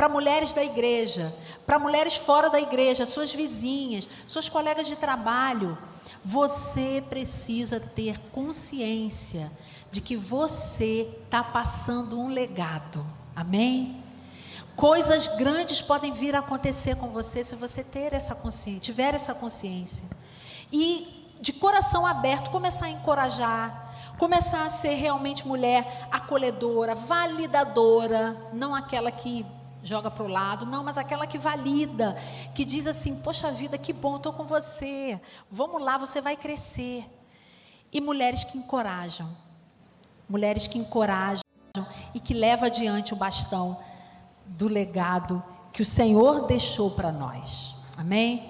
[0.00, 1.30] Para mulheres da igreja,
[1.66, 5.76] para mulheres fora da igreja, suas vizinhas, suas colegas de trabalho.
[6.24, 9.52] Você precisa ter consciência
[9.92, 13.04] de que você está passando um legado.
[13.36, 14.02] Amém?
[14.74, 19.34] Coisas grandes podem vir a acontecer com você se você ter essa consciência, tiver essa
[19.34, 20.04] consciência.
[20.72, 28.74] E de coração aberto começar a encorajar, começar a ser realmente mulher acolhedora, validadora, não
[28.74, 29.44] aquela que
[29.82, 32.16] joga para o lado, não, mas aquela que valida,
[32.54, 35.20] que diz assim: Poxa vida, que bom, estou com você,
[35.50, 37.04] vamos lá, você vai crescer.
[37.92, 39.36] E mulheres que encorajam,
[40.28, 41.42] mulheres que encorajam
[42.14, 43.78] e que levam adiante o bastão
[44.46, 47.74] do legado que o Senhor deixou para nós.
[47.96, 48.49] Amém?